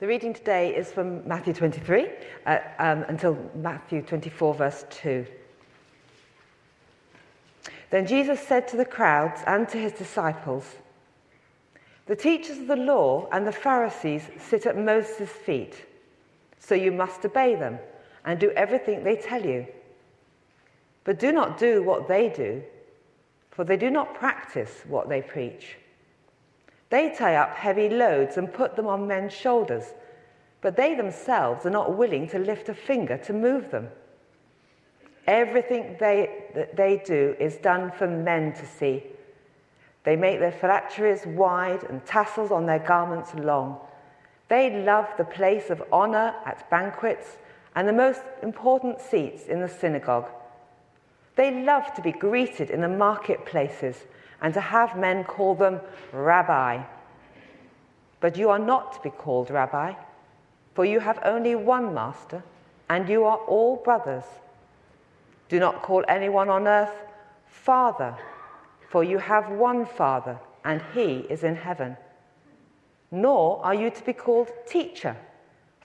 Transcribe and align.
The 0.00 0.06
reading 0.06 0.32
today 0.32 0.74
is 0.74 0.90
from 0.90 1.28
Matthew 1.28 1.52
23 1.52 2.08
uh, 2.46 2.58
um, 2.78 3.02
until 3.02 3.36
Matthew 3.54 4.00
24, 4.00 4.54
verse 4.54 4.86
2. 4.88 5.26
Then 7.90 8.06
Jesus 8.06 8.40
said 8.40 8.66
to 8.68 8.78
the 8.78 8.86
crowds 8.86 9.42
and 9.46 9.68
to 9.68 9.76
his 9.76 9.92
disciples, 9.92 10.64
The 12.06 12.16
teachers 12.16 12.56
of 12.56 12.66
the 12.66 12.76
law 12.76 13.28
and 13.30 13.46
the 13.46 13.52
Pharisees 13.52 14.22
sit 14.38 14.64
at 14.64 14.78
Moses' 14.78 15.28
feet, 15.28 15.84
so 16.58 16.74
you 16.74 16.92
must 16.92 17.22
obey 17.26 17.54
them 17.54 17.78
and 18.24 18.40
do 18.40 18.52
everything 18.52 19.04
they 19.04 19.16
tell 19.16 19.44
you. 19.44 19.66
But 21.04 21.18
do 21.18 21.30
not 21.30 21.58
do 21.58 21.82
what 21.82 22.08
they 22.08 22.30
do, 22.30 22.62
for 23.50 23.64
they 23.64 23.76
do 23.76 23.90
not 23.90 24.14
practice 24.14 24.80
what 24.88 25.10
they 25.10 25.20
preach. 25.20 25.76
They 26.90 27.10
tie 27.10 27.36
up 27.36 27.54
heavy 27.54 27.88
loads 27.88 28.36
and 28.36 28.52
put 28.52 28.76
them 28.76 28.86
on 28.86 29.06
men's 29.06 29.32
shoulders, 29.32 29.94
but 30.60 30.76
they 30.76 30.94
themselves 30.94 31.64
are 31.64 31.70
not 31.70 31.96
willing 31.96 32.28
to 32.28 32.38
lift 32.38 32.68
a 32.68 32.74
finger 32.74 33.16
to 33.18 33.32
move 33.32 33.70
them. 33.70 33.88
Everything 35.26 35.96
they, 36.00 36.46
that 36.54 36.76
they 36.76 37.00
do 37.04 37.36
is 37.38 37.56
done 37.56 37.92
for 37.92 38.08
men 38.08 38.52
to 38.54 38.66
see. 38.66 39.04
They 40.02 40.16
make 40.16 40.40
their 40.40 40.52
phylacteries 40.52 41.24
wide 41.26 41.84
and 41.84 42.04
tassels 42.04 42.50
on 42.50 42.66
their 42.66 42.78
garments 42.78 43.34
long. 43.34 43.78
They 44.48 44.82
love 44.82 45.06
the 45.16 45.24
place 45.24 45.70
of 45.70 45.82
honor 45.92 46.34
at 46.44 46.68
banquets 46.70 47.36
and 47.76 47.86
the 47.86 47.92
most 47.92 48.22
important 48.42 49.00
seats 49.00 49.46
in 49.46 49.60
the 49.60 49.68
synagogue. 49.68 50.28
They 51.36 51.62
love 51.62 51.94
to 51.94 52.02
be 52.02 52.12
greeted 52.12 52.70
in 52.70 52.80
the 52.80 52.88
marketplaces 52.88 53.96
and 54.42 54.54
to 54.54 54.60
have 54.60 54.96
men 54.96 55.24
call 55.24 55.54
them 55.54 55.80
rabbi. 56.12 56.82
But 58.20 58.36
you 58.36 58.50
are 58.50 58.58
not 58.58 58.92
to 58.94 59.00
be 59.00 59.10
called 59.10 59.50
rabbi, 59.50 59.94
for 60.74 60.84
you 60.84 61.00
have 61.00 61.18
only 61.24 61.54
one 61.54 61.94
master, 61.94 62.42
and 62.88 63.08
you 63.08 63.24
are 63.24 63.38
all 63.38 63.76
brothers. 63.76 64.24
Do 65.48 65.58
not 65.58 65.82
call 65.82 66.04
anyone 66.08 66.48
on 66.48 66.66
earth 66.66 66.94
Father, 67.46 68.16
for 68.88 69.04
you 69.04 69.18
have 69.18 69.50
one 69.50 69.84
Father, 69.84 70.38
and 70.64 70.82
he 70.94 71.26
is 71.28 71.44
in 71.44 71.56
heaven. 71.56 71.96
Nor 73.10 73.64
are 73.64 73.74
you 73.74 73.90
to 73.90 74.04
be 74.04 74.12
called 74.12 74.50
teacher, 74.66 75.16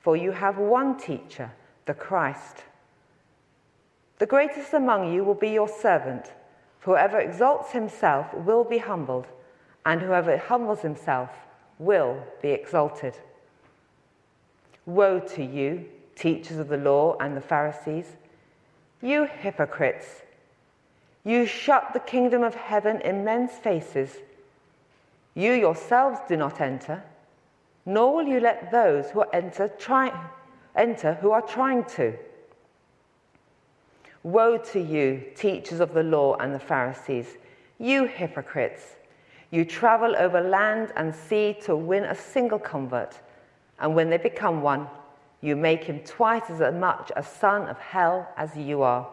for 0.01 0.15
you 0.15 0.31
have 0.31 0.57
one 0.57 0.97
teacher, 0.97 1.51
the 1.85 1.93
Christ. 1.93 2.63
The 4.19 4.25
greatest 4.25 4.73
among 4.73 5.13
you 5.13 5.23
will 5.23 5.35
be 5.35 5.49
your 5.49 5.67
servant. 5.67 6.31
Whoever 6.85 7.19
exalts 7.19 7.71
himself 7.71 8.31
will 8.35 8.63
be 8.63 8.77
humbled, 8.77 9.25
and 9.87 10.01
whoever 10.01 10.37
humbles 10.37 10.81
himself 10.81 11.31
will 11.79 12.23
be 12.43 12.51
exalted. 12.51 13.17
Woe 14.85 15.19
to 15.19 15.43
you, 15.43 15.85
teachers 16.15 16.59
of 16.59 16.67
the 16.67 16.77
law 16.77 17.17
and 17.19 17.35
the 17.35 17.41
Pharisees, 17.41 18.05
you 19.01 19.25
hypocrites! 19.25 20.21
You 21.23 21.47
shut 21.47 21.93
the 21.93 21.99
kingdom 21.99 22.43
of 22.43 22.53
heaven 22.53 23.01
in 23.01 23.23
men's 23.23 23.53
faces. 23.53 24.17
You 25.33 25.53
yourselves 25.53 26.19
do 26.27 26.37
not 26.37 26.61
enter, 26.61 27.03
nor 27.87 28.13
will 28.13 28.27
you 28.27 28.39
let 28.39 28.71
those 28.71 29.09
who 29.09 29.21
enter 29.33 29.69
try, 29.69 30.13
enter 30.75 31.15
who 31.15 31.31
are 31.31 31.41
trying 31.41 31.85
to. 31.95 32.15
Woe 34.25 34.57
to 34.57 34.79
you, 34.79 35.23
teachers 35.35 35.79
of 35.79 35.93
the 35.93 36.01
law 36.01 36.35
and 36.37 36.51
the 36.51 36.57
Pharisees, 36.59 37.37
you 37.77 38.05
hypocrites! 38.05 38.95
You 39.51 39.65
travel 39.65 40.15
over 40.17 40.41
land 40.41 40.91
and 40.95 41.13
sea 41.13 41.55
to 41.61 41.75
win 41.75 42.05
a 42.05 42.15
single 42.15 42.57
convert, 42.57 43.19
and 43.77 43.93
when 43.93 44.09
they 44.09 44.17
become 44.17 44.63
one, 44.63 44.87
you 45.41 45.55
make 45.55 45.83
him 45.83 45.99
twice 45.99 46.49
as 46.49 46.73
much 46.73 47.11
a 47.15 47.21
son 47.21 47.67
of 47.67 47.77
hell 47.77 48.27
as 48.35 48.57
you 48.57 48.81
are. 48.81 49.07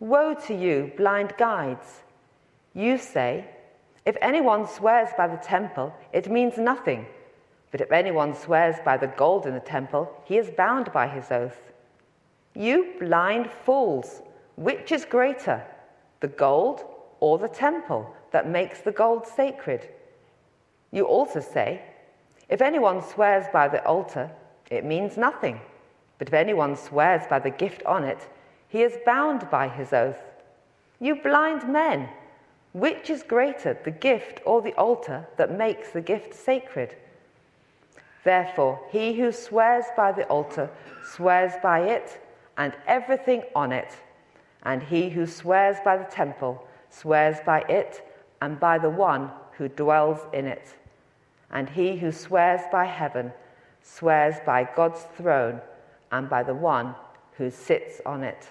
Woe 0.00 0.32
to 0.46 0.54
you, 0.54 0.90
blind 0.96 1.34
guides! 1.36 2.04
You 2.72 2.96
say, 2.96 3.44
if 4.06 4.16
anyone 4.22 4.66
swears 4.66 5.10
by 5.14 5.28
the 5.28 5.36
temple, 5.36 5.92
it 6.14 6.30
means 6.30 6.56
nothing. 6.56 7.04
But 7.70 7.82
if 7.82 7.92
anyone 7.92 8.34
swears 8.34 8.76
by 8.82 8.96
the 8.96 9.08
gold 9.08 9.44
in 9.44 9.52
the 9.52 9.60
temple, 9.60 10.10
he 10.24 10.38
is 10.38 10.48
bound 10.48 10.90
by 10.90 11.06
his 11.06 11.30
oath. 11.30 11.73
You 12.54 12.94
blind 13.00 13.50
fools, 13.50 14.22
which 14.56 14.92
is 14.92 15.04
greater, 15.04 15.62
the 16.20 16.28
gold 16.28 16.84
or 17.20 17.38
the 17.38 17.48
temple 17.48 18.14
that 18.30 18.48
makes 18.48 18.80
the 18.80 18.92
gold 18.92 19.26
sacred? 19.26 19.88
You 20.92 21.04
also 21.04 21.40
say, 21.40 21.82
if 22.48 22.62
anyone 22.62 23.02
swears 23.02 23.46
by 23.52 23.68
the 23.68 23.84
altar, 23.84 24.30
it 24.70 24.84
means 24.84 25.16
nothing. 25.16 25.60
But 26.18 26.28
if 26.28 26.34
anyone 26.34 26.76
swears 26.76 27.22
by 27.28 27.40
the 27.40 27.50
gift 27.50 27.82
on 27.84 28.04
it, 28.04 28.28
he 28.68 28.82
is 28.82 28.98
bound 29.04 29.50
by 29.50 29.68
his 29.68 29.92
oath. 29.92 30.22
You 31.00 31.16
blind 31.16 31.68
men, 31.68 32.08
which 32.72 33.10
is 33.10 33.22
greater, 33.22 33.76
the 33.84 33.90
gift 33.90 34.40
or 34.44 34.62
the 34.62 34.74
altar 34.74 35.26
that 35.36 35.56
makes 35.56 35.90
the 35.90 36.00
gift 36.00 36.34
sacred? 36.34 36.94
Therefore, 38.22 38.80
he 38.90 39.14
who 39.14 39.32
swears 39.32 39.84
by 39.96 40.12
the 40.12 40.26
altar 40.26 40.70
swears 41.02 41.52
by 41.62 41.80
it 41.80 42.20
and 42.56 42.72
everything 42.86 43.42
on 43.54 43.72
it. 43.72 43.96
And 44.62 44.82
he 44.82 45.10
who 45.10 45.26
swears 45.26 45.76
by 45.84 45.96
the 45.96 46.04
temple 46.04 46.66
swears 46.90 47.36
by 47.44 47.60
it 47.62 48.06
and 48.40 48.58
by 48.58 48.78
the 48.78 48.90
one 48.90 49.30
who 49.52 49.68
dwells 49.68 50.20
in 50.32 50.46
it. 50.46 50.74
And 51.50 51.68
he 51.68 51.96
who 51.96 52.12
swears 52.12 52.62
by 52.72 52.84
heaven 52.84 53.32
swears 53.82 54.36
by 54.46 54.68
God's 54.74 55.02
throne 55.16 55.60
and 56.10 56.28
by 56.28 56.42
the 56.42 56.54
one 56.54 56.94
who 57.36 57.50
sits 57.50 58.00
on 58.06 58.22
it. 58.22 58.48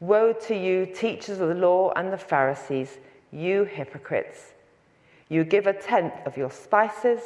Woe 0.00 0.32
to 0.32 0.56
you, 0.56 0.86
teachers 0.86 1.40
of 1.40 1.48
the 1.48 1.54
law 1.54 1.92
and 1.94 2.12
the 2.12 2.18
Pharisees, 2.18 2.98
you 3.32 3.64
hypocrites! 3.64 4.52
You 5.28 5.44
give 5.44 5.66
a 5.66 5.72
tenth 5.72 6.14
of 6.26 6.36
your 6.36 6.50
spices, 6.50 7.20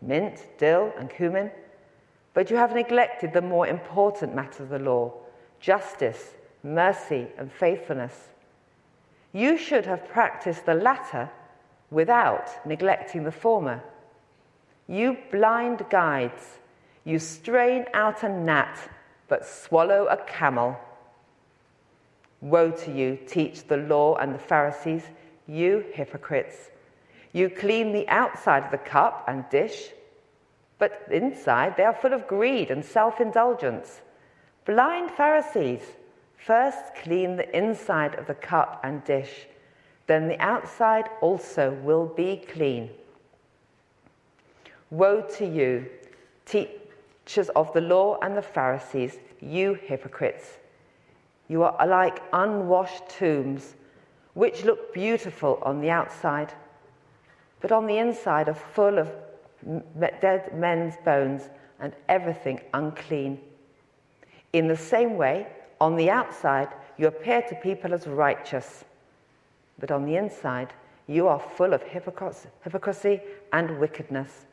mint, 0.00 0.46
dill, 0.56 0.92
and 0.98 1.10
cumin 1.10 1.50
but 2.34 2.50
you 2.50 2.56
have 2.56 2.74
neglected 2.74 3.32
the 3.32 3.42
more 3.42 3.66
important 3.66 4.34
matter 4.34 4.62
of 4.62 4.68
the 4.68 4.78
law 4.78 5.12
justice, 5.60 6.34
mercy, 6.64 7.28
and 7.38 7.52
faithfulness. 7.52 8.30
You 9.32 9.56
should 9.56 9.86
have 9.86 10.08
practiced 10.08 10.66
the 10.66 10.74
latter 10.74 11.30
without 11.92 12.66
neglecting 12.66 13.22
the 13.22 13.30
former. 13.30 13.80
You 14.88 15.16
blind 15.30 15.84
guides, 15.88 16.58
you 17.04 17.20
strain 17.20 17.86
out 17.94 18.24
a 18.24 18.28
gnat, 18.28 18.76
but 19.28 19.46
swallow 19.46 20.06
a 20.06 20.16
camel. 20.16 20.76
Woe 22.40 22.72
to 22.72 22.92
you, 22.92 23.18
teach 23.28 23.68
the 23.68 23.76
law 23.76 24.16
and 24.16 24.34
the 24.34 24.40
Pharisees, 24.40 25.04
you 25.46 25.84
hypocrites! 25.92 26.70
You 27.32 27.48
clean 27.48 27.92
the 27.92 28.08
outside 28.08 28.64
of 28.64 28.70
the 28.72 28.78
cup 28.78 29.24
and 29.28 29.48
dish 29.48 29.90
but 30.82 31.06
inside 31.12 31.76
they 31.76 31.84
are 31.84 31.94
full 31.94 32.12
of 32.12 32.26
greed 32.26 32.68
and 32.68 32.84
self 32.84 33.20
indulgence. 33.20 34.00
Blind 34.64 35.12
Pharisees, 35.12 35.80
first 36.36 36.96
clean 36.96 37.36
the 37.36 37.56
inside 37.56 38.16
of 38.16 38.26
the 38.26 38.34
cup 38.34 38.80
and 38.82 39.04
dish, 39.04 39.46
then 40.08 40.26
the 40.26 40.40
outside 40.40 41.08
also 41.20 41.70
will 41.84 42.06
be 42.06 42.44
clean. 42.52 42.90
Woe 44.90 45.20
to 45.36 45.46
you, 45.46 45.86
teachers 46.46 47.48
of 47.54 47.72
the 47.74 47.80
law 47.80 48.18
and 48.20 48.36
the 48.36 48.42
Pharisees, 48.42 49.20
you 49.40 49.74
hypocrites! 49.74 50.58
You 51.46 51.62
are 51.62 51.86
like 51.86 52.24
unwashed 52.32 53.08
tombs, 53.08 53.76
which 54.34 54.64
look 54.64 54.92
beautiful 54.92 55.60
on 55.62 55.80
the 55.80 55.90
outside, 55.90 56.52
but 57.60 57.70
on 57.70 57.86
the 57.86 57.98
inside 57.98 58.48
are 58.48 58.54
full 58.74 58.98
of 58.98 59.12
dead 60.20 60.56
men's 60.56 60.94
bones, 61.04 61.48
and 61.80 61.92
everything 62.08 62.60
unclean. 62.74 63.40
In 64.52 64.68
the 64.68 64.76
same 64.76 65.16
way, 65.16 65.46
on 65.80 65.96
the 65.96 66.10
outside, 66.10 66.68
you 66.96 67.06
appear 67.08 67.42
to 67.42 67.54
people 67.56 67.92
as 67.92 68.06
righteous, 68.06 68.84
but 69.78 69.90
on 69.90 70.04
the 70.04 70.16
inside, 70.16 70.72
you 71.08 71.26
are 71.26 71.40
full 71.40 71.74
of 71.74 71.82
hypocrisy 71.82 73.20
and 73.52 73.78
wickedness. 73.80 74.46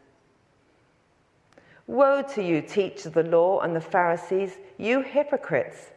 Woe 1.86 2.22
to 2.34 2.44
you, 2.44 2.62
teachers 2.62 3.08
of 3.08 3.14
the 3.14 3.24
law 3.24 3.60
and 3.60 3.76
the 3.76 3.82
Pharisees, 3.82 4.58
you 4.78 5.02
hypocrites! 5.02 5.92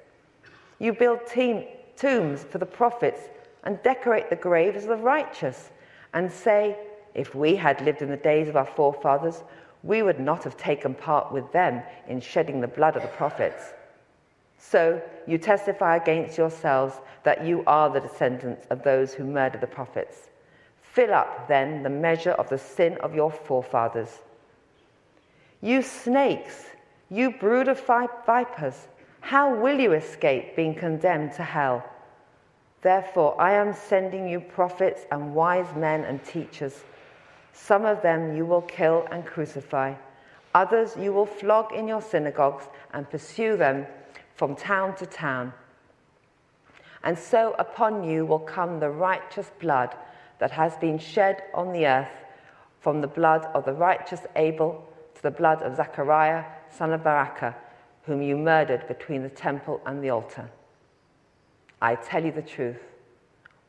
You 0.79 0.93
build 0.93 1.21
tombs 1.27 2.45
for 2.45 2.59
the 2.59 2.67
prophets 2.67 3.29
and 3.65 3.83
decorate 3.83 4.29
the 4.29 4.37
graves 4.37 4.85
of 4.85 4.89
the 4.89 4.97
righteous, 4.97 5.71
and 6.15 6.31
say, 6.31 6.77
if 7.15 7.35
we 7.35 7.57
had 7.57 7.81
lived 7.83 8.03
in 8.03 8.09
the 8.09 8.17
days 8.17 8.49
of 8.49 8.57
our 8.57 8.67
forefathers, 8.67 9.43
we 9.83 10.03
would 10.03 10.21
not 10.21 10.45
have 10.45 10.57
taken 10.57 10.95
part 10.95 11.33
with 11.33 11.51
them 11.53 11.83
in 12.09 12.21
shedding 12.21 12.61
the 12.61 12.69
blood 12.69 12.97
of 12.97 13.03
the 13.03 13.09
prophets. 13.09 13.73
So 14.59 15.03
you 15.27 15.39
testify 15.39 15.97
against 15.97 16.39
yourselves 16.39 17.01
that 17.25 17.45
you 17.45 17.65
are 17.67 17.91
the 17.91 18.01
descendants 18.01 18.67
of 18.71 18.83
those 18.83 19.13
who 19.13 19.25
murdered 19.25 19.61
the 19.61 19.67
prophets. 19.67 20.29
Fill 20.83 21.13
up 21.13 21.49
then 21.49 21.83
the 21.83 21.91
measure 21.91 22.33
of 22.33 22.49
the 22.49 22.59
sin 22.59 22.97
of 22.99 23.15
your 23.15 23.31
forefathers. 23.31 24.21
You 25.61 25.83
snakes, 25.83 26.67
you 27.11 27.33
brood 27.33 27.69
of 27.69 27.81
vipers, 27.81 28.87
how 29.21 29.55
will 29.55 29.79
you 29.79 29.93
escape 29.93 30.57
being 30.57 30.75
condemned 30.75 31.33
to 31.35 31.45
hell? 31.45 31.85
Therefore, 32.83 33.41
I 33.41 33.53
am 33.53 33.73
sending 33.73 34.29
you 34.29 34.41
prophets 34.41 35.07
and 35.13 35.35
wise 35.35 35.73
men 35.77 36.05
and 36.05 36.23
teachers. 36.25 36.83
Some 37.53 37.85
of 37.85 38.03
them 38.03 38.37
you 38.37 38.47
will 38.47 38.63
kill 38.63 39.07
and 39.11 39.25
crucify, 39.25 39.95
others 40.55 40.97
you 40.99 41.13
will 41.13 41.27
flog 41.27 41.73
in 41.73 41.87
your 41.87 42.03
synagogues 42.03 42.65
and 42.93 43.09
pursue 43.09 43.57
them 43.57 43.87
from 44.35 44.57
town 44.57 44.97
to 44.97 45.07
town. 45.07 45.53
And 47.05 47.19
so 47.19 47.55
upon 47.59 48.05
you 48.05 48.25
will 48.25 48.39
come 48.39 48.81
the 48.81 48.91
righteous 48.91 49.51
blood 49.61 49.95
that 50.39 50.51
has 50.51 50.77
been 50.77 50.99
shed 50.99 51.43
on 51.55 51.73
the 51.73 51.87
earth, 51.87 52.09
from 52.81 53.01
the 53.01 53.07
blood 53.07 53.47
of 53.55 53.65
the 53.65 53.73
righteous 53.73 54.21
Abel 54.35 54.85
to 55.15 55.23
the 55.23 55.31
blood 55.31 55.63
of 55.63 55.77
Zechariah, 55.77 56.45
son 56.71 56.93
of 56.93 57.03
Berechiah, 57.03 57.55
whom 58.03 58.23
you 58.23 58.37
murdered 58.37 58.89
between 58.89 59.23
the 59.23 59.29
temple 59.29 59.81
and 59.87 60.03
the 60.03 60.11
altar. 60.11 60.51
I 61.81 61.95
tell 61.95 62.25
you 62.25 62.33
the 62.33 62.43
truth, 62.43 62.81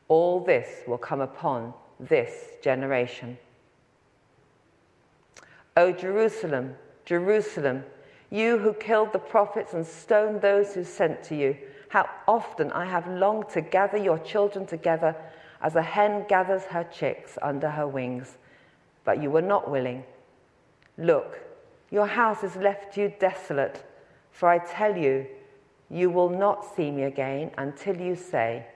all 0.08 0.44
this 0.44 0.82
will 0.86 0.98
come 0.98 1.20
upon 1.20 1.74
this 2.00 2.50
generation. 2.62 3.38
O 5.76 5.90
Jerusalem, 5.90 6.76
Jerusalem, 7.04 7.84
you 8.30 8.58
who 8.58 8.72
killed 8.72 9.12
the 9.12 9.18
prophets 9.18 9.74
and 9.74 9.84
stoned 9.86 10.40
those 10.40 10.74
who 10.74 10.84
sent 10.84 11.22
to 11.24 11.34
you, 11.36 11.56
how 11.88 12.08
often 12.28 12.70
I 12.72 12.84
have 12.84 13.08
longed 13.08 13.48
to 13.50 13.60
gather 13.60 13.98
your 13.98 14.18
children 14.18 14.66
together 14.66 15.16
as 15.60 15.74
a 15.74 15.82
hen 15.82 16.26
gathers 16.28 16.64
her 16.64 16.84
chicks 16.84 17.38
under 17.42 17.70
her 17.70 17.88
wings, 17.88 18.38
but 19.04 19.20
you 19.20 19.30
were 19.30 19.42
not 19.42 19.70
willing. 19.70 20.04
Look, 20.96 21.40
your 21.90 22.06
house 22.06 22.42
has 22.42 22.56
left 22.56 22.96
you 22.96 23.12
desolate, 23.18 23.84
for 24.30 24.48
I 24.48 24.58
tell 24.58 24.96
you, 24.96 25.26
you 25.90 26.10
will 26.10 26.30
not 26.30 26.64
see 26.76 26.90
me 26.90 27.04
again 27.04 27.50
until 27.58 27.96
you 27.96 28.14
say, 28.14 28.66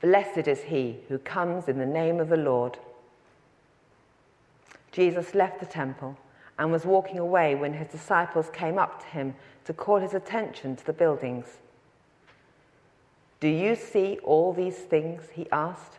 Blessed 0.00 0.46
is 0.46 0.62
he 0.62 1.00
who 1.08 1.18
comes 1.18 1.68
in 1.68 1.78
the 1.78 1.86
name 1.86 2.20
of 2.20 2.28
the 2.28 2.36
Lord. 2.36 2.78
Jesus 4.94 5.34
left 5.34 5.58
the 5.58 5.66
temple 5.66 6.16
and 6.56 6.70
was 6.70 6.84
walking 6.84 7.18
away 7.18 7.56
when 7.56 7.74
his 7.74 7.88
disciples 7.88 8.48
came 8.52 8.78
up 8.78 9.00
to 9.00 9.06
him 9.06 9.34
to 9.64 9.72
call 9.72 9.98
his 9.98 10.14
attention 10.14 10.76
to 10.76 10.86
the 10.86 10.92
buildings. 10.92 11.58
Do 13.40 13.48
you 13.48 13.74
see 13.74 14.20
all 14.22 14.52
these 14.52 14.76
things? 14.76 15.22
He 15.32 15.50
asked. 15.50 15.98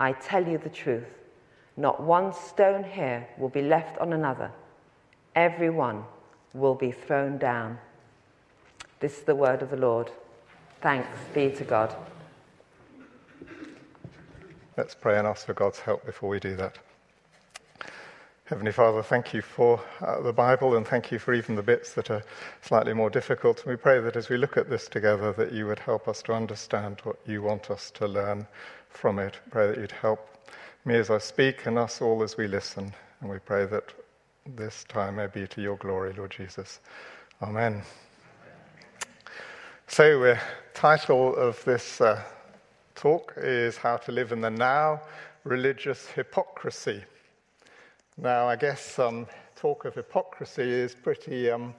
I 0.00 0.12
tell 0.12 0.48
you 0.48 0.56
the 0.56 0.70
truth. 0.70 1.18
Not 1.76 2.02
one 2.02 2.32
stone 2.32 2.82
here 2.82 3.28
will 3.36 3.50
be 3.50 3.60
left 3.60 3.98
on 3.98 4.14
another. 4.14 4.50
Every 5.34 5.68
one 5.68 6.04
will 6.54 6.74
be 6.74 6.92
thrown 6.92 7.36
down. 7.36 7.78
This 9.00 9.18
is 9.18 9.24
the 9.24 9.34
word 9.34 9.60
of 9.60 9.68
the 9.68 9.76
Lord. 9.76 10.10
Thanks 10.80 11.18
be 11.34 11.50
to 11.50 11.64
God. 11.64 11.94
Let's 14.78 14.94
pray 14.94 15.18
and 15.18 15.26
ask 15.26 15.44
for 15.44 15.52
God's 15.52 15.80
help 15.80 16.06
before 16.06 16.30
we 16.30 16.40
do 16.40 16.56
that. 16.56 16.78
Heavenly 18.46 18.72
Father, 18.72 19.02
thank 19.02 19.32
you 19.32 19.40
for 19.40 19.80
uh, 20.02 20.20
the 20.20 20.30
Bible 20.30 20.76
and 20.76 20.86
thank 20.86 21.10
you 21.10 21.18
for 21.18 21.32
even 21.32 21.54
the 21.54 21.62
bits 21.62 21.94
that 21.94 22.10
are 22.10 22.22
slightly 22.60 22.92
more 22.92 23.08
difficult. 23.08 23.62
And 23.62 23.70
we 23.70 23.76
pray 23.76 24.00
that 24.00 24.16
as 24.16 24.28
we 24.28 24.36
look 24.36 24.58
at 24.58 24.68
this 24.68 24.86
together, 24.86 25.32
that 25.32 25.50
you 25.50 25.66
would 25.66 25.78
help 25.78 26.08
us 26.08 26.20
to 26.24 26.34
understand 26.34 27.00
what 27.04 27.16
you 27.24 27.40
want 27.40 27.70
us 27.70 27.90
to 27.92 28.06
learn 28.06 28.46
from 28.90 29.18
it. 29.18 29.38
Pray 29.50 29.68
that 29.68 29.78
you'd 29.78 29.92
help 29.92 30.28
me 30.84 30.94
as 30.96 31.08
I 31.08 31.16
speak 31.16 31.64
and 31.64 31.78
us 31.78 32.02
all 32.02 32.22
as 32.22 32.36
we 32.36 32.46
listen. 32.46 32.92
And 33.22 33.30
we 33.30 33.38
pray 33.38 33.64
that 33.64 33.94
this 34.44 34.84
time 34.88 35.16
may 35.16 35.26
be 35.26 35.46
to 35.46 35.62
your 35.62 35.78
glory, 35.78 36.12
Lord 36.12 36.30
Jesus. 36.30 36.80
Amen. 37.40 37.80
So, 39.86 40.20
the 40.20 40.38
title 40.74 41.34
of 41.34 41.64
this 41.64 41.98
uh, 42.02 42.22
talk 42.94 43.32
is 43.38 43.78
How 43.78 43.96
to 43.96 44.12
Live 44.12 44.32
in 44.32 44.42
the 44.42 44.50
Now 44.50 45.00
Religious 45.44 46.08
Hypocrisy. 46.08 47.04
Now, 48.16 48.46
I 48.46 48.54
guess 48.54 48.96
um, 49.00 49.26
talk 49.56 49.84
of 49.86 49.94
hypocrisy 49.96 50.62
is 50.62 50.94
pretty, 50.94 51.50
um, 51.50 51.74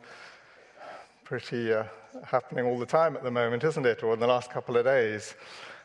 pretty 1.23 1.73
uh, 1.73 1.85
happening 2.25 2.65
all 2.65 2.77
the 2.77 2.85
time 2.85 3.15
at 3.15 3.23
the 3.23 3.31
moment, 3.31 3.63
isn't 3.63 3.85
it? 3.85 4.03
Or 4.03 4.15
in 4.15 4.19
the 4.19 4.27
last 4.27 4.51
couple 4.51 4.75
of 4.75 4.83
days. 4.83 5.35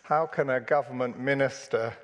How 0.02 0.26
can 0.26 0.50
a 0.50 0.58
government 0.60 1.20
minister 1.20 1.94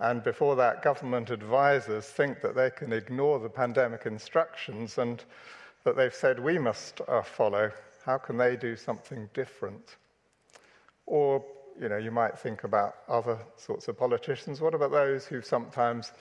and 0.00 0.24
before 0.24 0.56
that, 0.56 0.82
government 0.82 1.28
advisors 1.28 2.06
think 2.06 2.40
that 2.40 2.54
they 2.56 2.70
can 2.70 2.94
ignore 2.94 3.38
the 3.38 3.50
pandemic 3.50 4.06
instructions 4.06 4.96
and 4.96 5.22
that 5.84 5.94
they've 5.94 6.14
said 6.14 6.40
we 6.40 6.58
must 6.58 7.02
uh, 7.06 7.22
follow? 7.22 7.70
How 8.06 8.16
can 8.16 8.38
they 8.38 8.56
do 8.56 8.74
something 8.74 9.28
different? 9.34 9.96
Or, 11.04 11.44
you 11.78 11.90
know, 11.90 11.98
you 11.98 12.10
might 12.10 12.38
think 12.38 12.64
about 12.64 12.96
other 13.06 13.38
sorts 13.56 13.86
of 13.86 13.98
politicians. 13.98 14.62
What 14.62 14.74
about 14.74 14.92
those 14.92 15.26
who 15.26 15.42
sometimes 15.42 16.12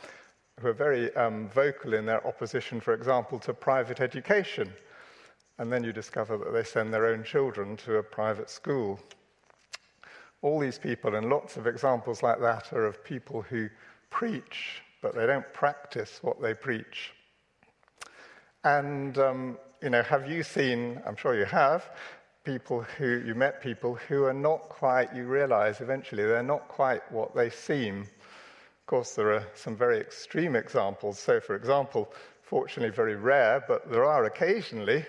who 0.62 0.68
are 0.70 0.74
very 0.74 1.14
um, 1.16 1.50
vocal 1.50 1.94
in 1.94 2.06
their 2.06 2.26
opposition, 2.26 2.80
for 2.80 2.94
example, 2.94 3.40
to 3.40 3.54
private 3.54 4.00
education. 4.00 4.72
And 5.58 5.72
then 5.72 5.84
you 5.84 5.92
discover 5.92 6.38
that 6.38 6.54
they 6.54 6.64
send 6.64 6.94
their 6.94 7.08
own 7.08 7.24
children 7.24 7.76
to 7.78 7.98
a 7.98 8.04
private 8.04 8.50
school. 8.50 9.00
All 10.42 10.60
these 10.60 10.80
people, 10.80 11.16
and 11.16 11.30
lots 11.30 11.58
of 11.58 11.68
examples 11.68 12.24
like 12.24 12.40
that, 12.40 12.72
are 12.74 12.86
of 12.86 13.04
people 13.04 13.42
who 13.42 13.70
preach, 14.10 14.82
but 15.02 15.16
they 15.16 15.26
don't 15.26 15.52
practice 15.54 16.20
what 16.22 16.42
they 16.42 16.54
preach. 16.54 17.14
And, 18.64 19.18
um, 19.18 19.58
you 19.82 19.90
know, 19.90 20.04
have 20.04 20.30
you 20.30 20.44
seen, 20.44 21.02
I'm 21.06 21.16
sure 21.16 21.36
you 21.36 21.46
have, 21.46 21.90
people 22.44 22.82
who, 22.98 23.22
you 23.26 23.36
met 23.36 23.62
people 23.62 23.96
who 24.08 24.24
are 24.26 24.34
not 24.34 24.70
quite, 24.70 25.16
you 25.16 25.26
realize 25.26 25.82
eventually, 25.82 26.24
they're 26.24 26.44
not 26.44 26.68
quite 26.68 27.02
what 27.12 27.36
they 27.36 27.50
seem 27.50 28.08
course, 28.86 29.16
there 29.16 29.34
are 29.34 29.48
some 29.54 29.76
very 29.76 30.00
extreme 30.00 30.56
examples. 30.56 31.20
So, 31.20 31.40
for 31.40 31.56
example, 31.56 32.14
fortunately 32.42 32.94
very 32.94 33.16
rare, 33.16 33.64
but 33.68 33.90
there 33.90 34.06
are 34.06 34.26
occasionally 34.26 35.06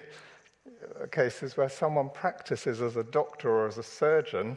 uh, 1.01 1.07
cases 1.07 1.57
where 1.57 1.69
someone 1.69 2.09
practices 2.11 2.81
as 2.81 2.97
a 2.97 3.05
doctor 3.05 3.51
or 3.51 3.67
as 3.67 3.79
a 3.79 3.83
surgeon, 3.83 4.57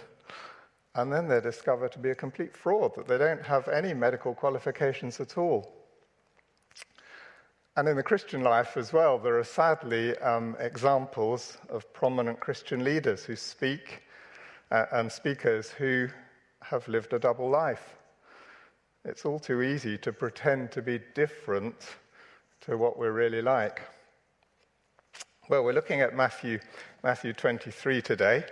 and 0.93 1.11
then 1.11 1.27
they're 1.27 1.41
discovered 1.41 1.91
to 1.91 1.99
be 1.99 2.11
a 2.11 2.15
complete 2.15 2.55
fraud, 2.55 2.93
that 2.95 3.07
they 3.07 3.17
don't 3.17 3.41
have 3.41 3.67
any 3.67 3.93
medical 3.93 4.33
qualifications 4.33 5.19
at 5.19 5.37
all. 5.37 5.73
And 7.77 7.89
in 7.89 7.97
the 7.97 8.03
Christian 8.03 8.41
life 8.41 8.77
as 8.77 8.93
well, 8.93 9.17
there 9.17 9.37
are 9.37 9.43
sadly 9.43 10.17
um, 10.19 10.55
examples 10.59 11.57
of 11.69 11.91
prominent 11.91 12.39
Christian 12.39 12.85
leaders 12.85 13.25
who 13.25 13.35
speak 13.35 14.03
uh, 14.71 14.85
and 14.93 15.11
speakers 15.11 15.71
who 15.71 16.07
have 16.61 16.87
lived 16.87 17.13
a 17.13 17.19
double 17.19 17.49
life. 17.49 17.95
It's 19.07 19.23
all 19.23 19.37
too 19.37 19.61
easy 19.61 19.99
to 19.99 20.11
pretend 20.11 20.71
to 20.71 20.81
be 20.81 20.99
different 21.13 21.75
to 22.61 22.75
what 22.75 22.97
we're 22.97 23.11
really 23.11 23.43
like. 23.43 23.83
Well, 25.47 25.63
we're 25.63 25.73
looking 25.73 26.01
at 26.01 26.15
Matthew, 26.15 26.59
Matthew 27.03 27.33
23 27.33 28.01
today, 28.01 28.43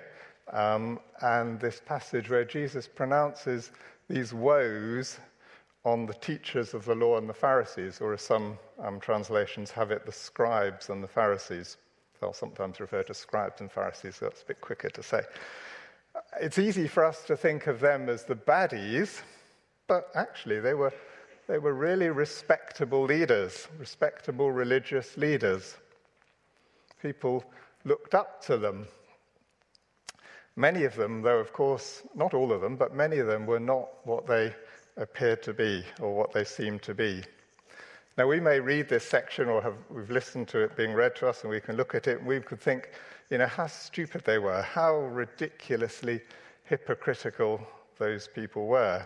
um, 0.52 1.00
and 1.22 1.60
this 1.60 1.82
passage 1.84 2.30
where 2.30 2.46
Jesus 2.46 2.88
pronounces 2.88 3.72
these 4.08 4.32
woes 4.32 5.18
on 5.86 6.06
the 6.06 6.14
teachers 6.14 6.76
of 6.76 6.86
the 6.86 6.94
law 6.94 7.18
and 7.18 7.28
the 7.28 7.34
Pharisees, 7.34 8.00
or 8.00 8.14
as 8.14 8.22
some 8.22 8.60
um, 8.78 9.00
translations 9.00 9.72
have 9.72 9.90
it, 9.90 10.06
the 10.06 10.12
scribes 10.12 10.92
and 10.92 11.04
the 11.04 11.08
Pharisees. 11.08 11.78
They'll 12.22 12.32
sometimes 12.32 12.80
refer 12.80 13.02
to 13.02 13.14
scribes 13.16 13.60
and 13.60 13.72
Pharisees, 13.72 14.18
so 14.18 14.26
that's 14.26 14.44
a 14.44 14.46
bit 14.46 14.62
quicker 14.62 14.92
to 14.92 15.02
say. 15.02 15.22
It's 16.40 16.60
easy 16.60 16.88
for 16.88 17.04
us 17.04 17.24
to 17.24 17.36
think 17.36 17.66
of 17.66 17.80
them 17.80 18.08
as 18.08 18.24
the 18.24 18.36
baddies 18.36 19.24
but 19.88 20.10
actually, 20.16 20.60
they 20.60 20.74
were, 20.74 20.94
they 21.48 21.58
were 21.58 21.74
really 21.74 22.10
respectable 22.10 23.04
leaders, 23.04 23.68
respectable 23.80 24.52
religious 24.52 25.18
leaders. 25.18 25.78
People 27.02 27.44
looked 27.84 28.16
up 28.16 28.44
to 28.46 28.58
them. 28.58 28.88
Many 30.56 30.84
of 30.84 30.96
them, 30.96 31.22
though, 31.22 31.40
of 31.40 31.52
course, 31.52 32.04
not 32.16 32.34
all 32.34 32.52
of 32.52 32.62
them, 32.62 32.76
but 32.76 32.96
many 32.96 33.18
of 33.18 33.28
them 33.28 33.46
were 33.46 33.60
not 33.60 33.90
what 34.06 34.28
they 34.28 34.54
appeared 34.98 35.42
to 35.44 35.54
be 35.54 35.84
or 36.00 36.16
what 36.16 36.32
they 36.32 36.44
seemed 36.44 36.82
to 36.84 36.94
be. 36.94 37.24
Now, 38.18 38.28
we 38.28 38.40
may 38.40 38.60
read 38.60 38.88
this 38.88 39.04
section 39.04 39.50
or 39.50 39.62
have, 39.64 39.76
we've 39.90 40.12
listened 40.12 40.48
to 40.50 40.60
it 40.60 40.78
being 40.78 40.94
read 40.94 41.16
to 41.16 41.28
us, 41.28 41.42
and 41.42 41.50
we 41.50 41.60
can 41.60 41.76
look 41.76 41.96
at 41.96 42.08
it 42.08 42.20
and 42.20 42.28
we 42.28 42.40
could 42.40 42.62
think, 42.62 42.92
you 43.32 43.40
know, 43.40 43.48
how 43.48 43.66
stupid 43.66 44.24
they 44.24 44.38
were, 44.38 44.62
how 44.62 44.98
ridiculously 44.98 46.22
hypocritical 46.66 47.60
those 47.98 48.28
people 48.28 48.68
were. 48.68 49.04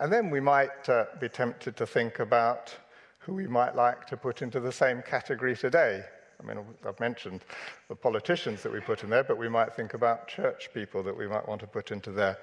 And 0.00 0.12
then 0.12 0.30
we 0.30 0.40
might 0.40 0.88
uh, 0.88 1.06
be 1.20 1.28
tempted 1.28 1.76
to 1.76 1.86
think 1.86 2.20
about 2.20 2.74
who 3.18 3.34
we 3.34 3.48
might 3.48 3.74
like 3.74 4.06
to 4.06 4.16
put 4.16 4.42
into 4.42 4.60
the 4.60 4.72
same 4.72 5.02
category 5.02 5.56
today. 5.56 6.04
I 6.40 6.46
mean, 6.46 6.64
I've 6.86 7.00
mentioned 7.00 7.42
the 7.88 7.96
politicians 7.96 8.62
that 8.62 8.72
we 8.72 8.78
put 8.80 9.02
in 9.02 9.10
there, 9.10 9.24
but 9.24 9.38
we 9.38 9.48
might 9.48 9.74
think 9.74 9.94
about 9.94 10.28
church 10.28 10.70
people 10.72 11.02
that 11.02 11.16
we 11.16 11.26
might 11.26 11.46
want 11.48 11.60
to 11.62 11.66
put 11.66 11.90
into 11.90 12.12
there 12.12 12.38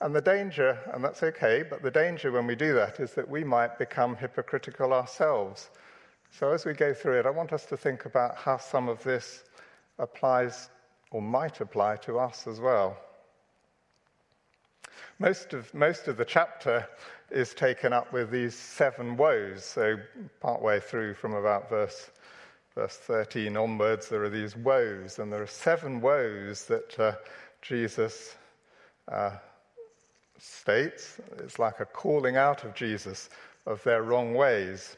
And 0.00 0.14
the 0.14 0.20
danger, 0.20 0.78
and 0.92 1.02
that's 1.02 1.22
okay, 1.22 1.62
but 1.62 1.80
the 1.80 1.90
danger 1.90 2.32
when 2.32 2.46
we 2.46 2.56
do 2.56 2.74
that 2.74 2.98
is 2.98 3.12
that 3.14 3.28
we 3.28 3.44
might 3.44 3.78
become 3.78 4.16
hypocritical 4.16 4.92
ourselves. 4.92 5.70
So 6.30 6.50
as 6.50 6.66
we 6.66 6.74
go 6.74 6.92
through 6.92 7.20
it, 7.20 7.26
I 7.26 7.30
want 7.30 7.52
us 7.52 7.64
to 7.66 7.76
think 7.76 8.04
about 8.04 8.36
how 8.36 8.58
some 8.58 8.88
of 8.88 9.02
this 9.04 9.44
applies 9.98 10.70
or 11.12 11.22
might 11.22 11.60
apply 11.60 11.96
to 11.96 12.18
us 12.18 12.46
as 12.46 12.60
well. 12.60 12.98
Most 15.18 15.52
of, 15.52 15.72
most 15.74 16.08
of 16.08 16.16
the 16.16 16.24
chapter 16.24 16.86
is 17.30 17.54
taken 17.54 17.92
up 17.92 18.12
with 18.12 18.30
these 18.30 18.54
seven 18.54 19.16
woes. 19.16 19.64
So, 19.64 19.96
partway 20.40 20.80
through 20.80 21.14
from 21.14 21.34
about 21.34 21.68
verse, 21.68 22.10
verse 22.74 22.96
13 22.96 23.56
onwards, 23.56 24.08
there 24.08 24.22
are 24.24 24.30
these 24.30 24.56
woes, 24.56 25.18
and 25.18 25.32
there 25.32 25.42
are 25.42 25.46
seven 25.46 26.00
woes 26.00 26.64
that 26.66 26.98
uh, 26.98 27.12
Jesus 27.62 28.36
uh, 29.08 29.32
states. 30.38 31.20
It's 31.38 31.58
like 31.58 31.80
a 31.80 31.84
calling 31.86 32.36
out 32.36 32.64
of 32.64 32.74
Jesus 32.74 33.30
of 33.66 33.82
their 33.82 34.02
wrong 34.02 34.34
ways. 34.34 34.96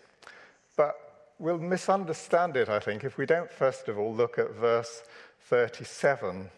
But 0.77 0.97
we'll 1.39 1.59
misunderstand 1.59 2.57
it, 2.57 2.69
I 2.69 2.79
think, 2.79 3.05
if 3.05 3.19
we 3.19 3.27
don't 3.27 3.51
first 3.51 3.89
of 3.89 3.99
all 3.99 4.15
look 4.15 4.39
at 4.39 4.55
verse 4.55 5.03
37. 5.43 6.51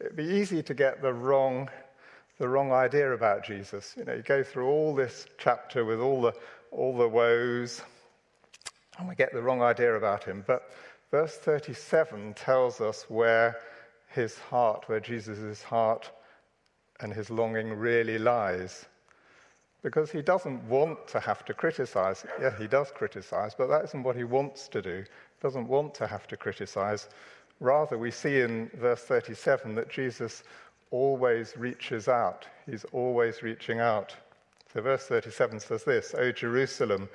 It'd 0.00 0.16
be 0.16 0.24
easy 0.24 0.62
to 0.62 0.74
get 0.74 1.02
the 1.02 1.12
wrong, 1.12 1.68
the 2.38 2.48
wrong 2.48 2.72
idea 2.72 3.12
about 3.12 3.44
Jesus. 3.44 3.94
You 3.96 4.04
know, 4.04 4.14
you 4.14 4.22
go 4.22 4.42
through 4.42 4.68
all 4.68 4.94
this 4.94 5.26
chapter 5.38 5.84
with 5.84 6.00
all 6.00 6.22
the, 6.22 6.34
all 6.70 6.96
the 6.96 7.08
woes, 7.08 7.82
and 8.98 9.08
we 9.08 9.14
get 9.14 9.32
the 9.32 9.42
wrong 9.42 9.62
idea 9.62 9.94
about 9.94 10.24
him. 10.24 10.44
But 10.46 10.70
verse 11.10 11.36
37 11.36 12.34
tells 12.34 12.80
us 12.80 13.04
where 13.08 13.58
his 14.08 14.38
heart, 14.38 14.84
where 14.88 15.00
Jesus' 15.00 15.62
heart 15.62 16.10
and 17.00 17.12
his 17.12 17.30
longing 17.30 17.72
really 17.72 18.18
lies. 18.18 18.86
Because 19.82 20.12
he 20.12 20.22
doesn't 20.22 20.62
want 20.68 21.08
to 21.08 21.18
have 21.18 21.44
to 21.46 21.54
criticize. 21.54 22.24
Yeah, 22.40 22.56
he 22.56 22.68
does 22.68 22.92
criticize, 22.92 23.54
but 23.56 23.66
that 23.68 23.84
isn't 23.84 24.04
what 24.04 24.14
he 24.14 24.22
wants 24.22 24.68
to 24.68 24.80
do. 24.80 24.98
He 24.98 25.42
doesn't 25.42 25.66
want 25.66 25.94
to 25.94 26.06
have 26.06 26.28
to 26.28 26.36
criticize. 26.36 27.08
Rather, 27.58 27.98
we 27.98 28.12
see 28.12 28.40
in 28.40 28.70
verse 28.74 29.02
37 29.02 29.74
that 29.74 29.90
Jesus 29.90 30.44
always 30.92 31.56
reaches 31.56 32.06
out. 32.06 32.46
He's 32.66 32.84
always 32.92 33.42
reaching 33.42 33.80
out. 33.80 34.14
So, 34.72 34.80
verse 34.80 35.06
37 35.06 35.58
says 35.58 35.84
this 35.84 36.14
O 36.14 36.30
Jerusalem, 36.30 37.08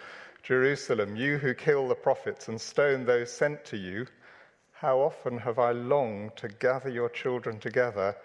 Jerusalem, 0.43 1.15
you 1.15 1.37
who 1.37 1.53
kill 1.53 1.87
the 1.87 1.95
prophets 1.95 2.49
and 2.49 2.59
stone 2.59 3.05
those 3.05 3.31
sent 3.31 3.63
to 3.65 3.77
you, 3.77 4.05
how 4.73 4.99
often 4.99 5.37
have 5.37 5.57
I 5.57 5.71
longed 5.71 6.35
to 6.37 6.49
gather 6.49 6.89
your 6.89 7.09
children 7.09 7.59
together 7.59 8.15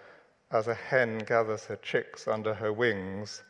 as 0.51 0.69
a 0.69 0.75
hen 0.75 1.19
gathers 1.19 1.65
her 1.65 1.77
chicks 1.77 2.29
under 2.29 2.53
her 2.53 2.73
wings, 2.73 3.43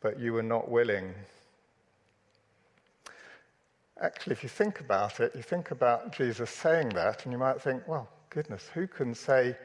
but 0.00 0.18
you 0.18 0.32
were 0.32 0.42
not 0.42 0.68
willing. 0.68 1.14
Actually, 4.00 4.32
if 4.32 4.42
you 4.42 4.48
think 4.48 4.80
about 4.80 5.20
it, 5.20 5.32
you 5.34 5.42
think 5.42 5.70
about 5.70 6.12
Jesus 6.12 6.50
saying 6.50 6.88
that, 6.90 7.24
and 7.24 7.32
you 7.32 7.38
might 7.38 7.60
think, 7.60 7.86
well, 7.86 8.08
goodness, 8.30 8.68
who 8.74 8.86
can 8.86 9.14
say, 9.14 9.56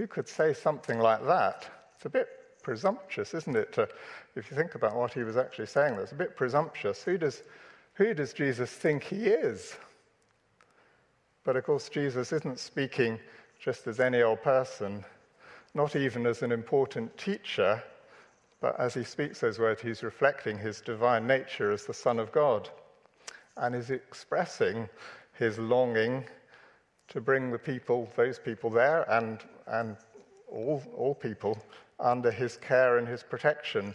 who 0.00 0.06
could 0.06 0.26
say 0.26 0.54
something 0.54 0.98
like 0.98 1.22
that? 1.26 1.68
It's 1.94 2.06
a 2.06 2.08
bit 2.08 2.26
presumptuous, 2.62 3.34
isn't 3.34 3.54
it? 3.54 3.70
To, 3.74 3.86
if 4.34 4.50
you 4.50 4.56
think 4.56 4.74
about 4.74 4.96
what 4.96 5.12
he 5.12 5.24
was 5.24 5.36
actually 5.36 5.66
saying, 5.66 5.94
that's 5.98 6.12
a 6.12 6.14
bit 6.14 6.36
presumptuous. 6.36 7.02
Who 7.02 7.18
does, 7.18 7.42
who 7.92 8.14
does 8.14 8.32
Jesus 8.32 8.70
think 8.70 9.02
he 9.02 9.26
is? 9.26 9.76
But 11.44 11.56
of 11.56 11.64
course, 11.64 11.90
Jesus 11.90 12.32
isn't 12.32 12.58
speaking 12.58 13.18
just 13.62 13.86
as 13.86 14.00
any 14.00 14.22
old 14.22 14.40
person 14.40 15.04
not 15.74 15.94
even 15.94 16.26
as 16.26 16.42
an 16.42 16.50
important 16.50 17.16
teacher, 17.18 17.82
but 18.62 18.80
as 18.80 18.94
he 18.94 19.04
speaks 19.04 19.40
those 19.40 19.58
words, 19.58 19.82
he's 19.82 20.02
reflecting 20.02 20.58
his 20.58 20.80
divine 20.80 21.26
nature 21.26 21.72
as 21.72 21.84
the 21.84 21.94
Son 21.94 22.18
of 22.18 22.32
God 22.32 22.70
and 23.58 23.74
is 23.74 23.90
expressing 23.90 24.88
his 25.34 25.58
longing 25.58 26.24
to 27.10 27.20
bring 27.20 27.50
the 27.50 27.58
people, 27.58 28.10
those 28.16 28.38
people 28.38 28.70
there, 28.70 29.02
and, 29.10 29.40
and 29.70 29.96
all, 30.50 30.82
all 30.96 31.14
people 31.14 31.58
under 31.98 32.30
his 32.30 32.56
care 32.56 32.98
and 32.98 33.06
his 33.06 33.22
protection. 33.22 33.94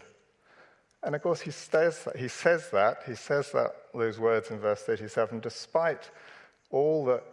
And 1.03 1.15
of 1.15 1.21
course, 1.21 1.41
he 1.41 1.51
says, 1.51 2.03
that, 2.05 2.17
he 2.17 2.27
says 2.27 2.69
that, 2.71 2.99
he 3.05 3.15
says 3.15 3.51
that, 3.51 3.75
those 3.93 4.19
words 4.19 4.49
in 4.49 4.59
verse 4.59 4.81
37, 4.81 5.39
despite 5.39 6.09
all 6.71 7.05
that 7.05 7.23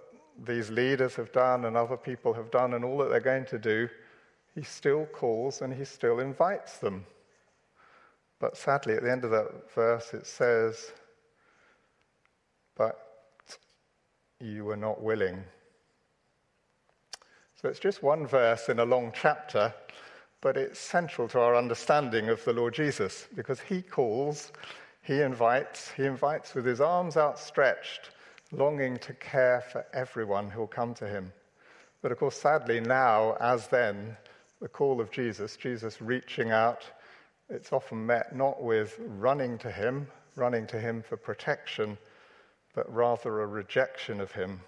these 0.45 0.71
leaders 0.71 1.15
have 1.17 1.33
done 1.33 1.65
and 1.65 1.77
other 1.77 1.97
people 1.97 2.33
have 2.35 2.51
done 2.51 2.75
and 2.75 2.85
all 2.85 2.99
that 2.99 3.11
they're 3.11 3.21
going 3.21 3.47
to 3.47 3.59
do, 3.59 3.89
he 4.55 4.63
still 4.63 5.07
calls 5.07 5.63
and 5.63 5.73
he 5.73 5.85
still 5.85 6.21
invites 6.21 6.79
them. 6.79 7.07
But 8.39 8.57
sadly, 8.57 8.95
at 8.95 9.03
the 9.03 9.13
end 9.13 9.25
of 9.25 9.31
that 9.31 9.73
verse, 9.73 10.13
it 10.13 10.27
says, 10.27 10.93
But 12.77 12.99
you 14.41 14.65
were 14.65 14.77
not 14.77 15.01
willing. 15.01 15.45
So 17.63 17.69
it's 17.69 17.79
just 17.79 18.03
one 18.03 18.27
verse 18.27 18.69
in 18.69 18.81
a 18.81 18.85
long 18.85 19.13
chapter, 19.15 19.73
but 20.41 20.57
it's 20.57 20.81
central 20.81 21.29
to 21.29 21.39
our 21.39 21.55
understanding 21.55 22.29
of 22.29 22.45
the 22.45 22.53
Lord 22.53 22.75
Jesus 22.75 23.29
because 23.37 23.61
he 23.61 23.83
calls, 23.83 24.51
he 25.01 25.21
invites, 25.21 25.93
he 25.93 26.05
invites 26.05 26.57
with 26.57 26.67
his 26.67 26.81
arms 26.81 27.17
outstretched, 27.17 28.11
longing 28.51 28.99
to 28.99 29.15
care 29.15 29.61
for 29.71 29.87
everyone 29.95 30.51
who'll 30.51 30.67
come 30.67 30.93
to 30.95 31.07
him. 31.07 31.33
But 32.03 32.11
of 32.11 32.19
course, 32.19 32.37
sadly, 32.37 32.81
now, 32.81 33.37
as 33.39 33.69
then, 33.69 34.17
the 34.61 34.67
call 34.67 35.01
of 35.01 35.13
Jesus, 35.13 35.57
Jesus 35.57 36.03
reaching 36.03 36.51
out, 36.51 36.83
it's 37.49 37.73
often 37.73 38.05
met 38.05 38.35
not 38.35 38.61
with 38.61 38.99
running 38.99 39.57
to 39.59 39.71
him, 39.71 40.09
running 40.35 40.67
to 40.67 40.81
him 40.81 41.01
for 41.01 41.17
protection, 41.17 41.97
but 42.75 42.93
rather 42.93 43.41
a 43.41 43.47
rejection 43.47 44.21
of 44.21 44.33
him. 44.33 44.63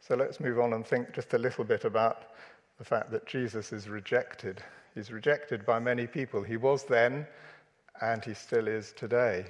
So 0.00 0.16
let's 0.16 0.40
move 0.40 0.58
on 0.58 0.72
and 0.72 0.86
think 0.86 1.12
just 1.12 1.34
a 1.34 1.38
little 1.38 1.64
bit 1.64 1.84
about 1.84 2.32
the 2.78 2.84
fact 2.84 3.10
that 3.10 3.26
Jesus 3.26 3.72
is 3.72 3.88
rejected. 3.88 4.62
He's 4.94 5.12
rejected 5.12 5.66
by 5.66 5.78
many 5.78 6.06
people. 6.06 6.42
He 6.42 6.56
was 6.56 6.84
then, 6.84 7.26
and 8.00 8.24
he 8.24 8.34
still 8.34 8.66
is 8.66 8.92
today. 8.96 9.44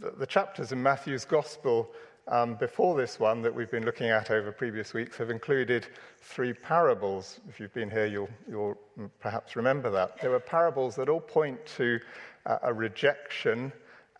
The, 0.00 0.10
the 0.10 0.26
chapters 0.26 0.72
in 0.72 0.82
Matthew's 0.82 1.24
Gospel 1.24 1.88
um, 2.28 2.56
before 2.56 2.96
this 2.96 3.20
one 3.20 3.40
that 3.42 3.54
we've 3.54 3.70
been 3.70 3.84
looking 3.84 4.10
at 4.10 4.32
over 4.32 4.50
previous 4.50 4.92
weeks 4.92 5.16
have 5.18 5.30
included 5.30 5.86
three 6.20 6.52
parables. 6.52 7.40
If 7.48 7.60
you've 7.60 7.72
been 7.72 7.90
here, 7.90 8.06
you'll, 8.06 8.28
you'll 8.48 8.76
perhaps 9.20 9.54
remember 9.54 9.90
that. 9.90 10.20
There 10.20 10.30
were 10.30 10.40
parables 10.40 10.96
that 10.96 11.08
all 11.08 11.20
point 11.20 11.64
to 11.76 12.00
uh, 12.44 12.58
a 12.62 12.74
rejection 12.74 13.72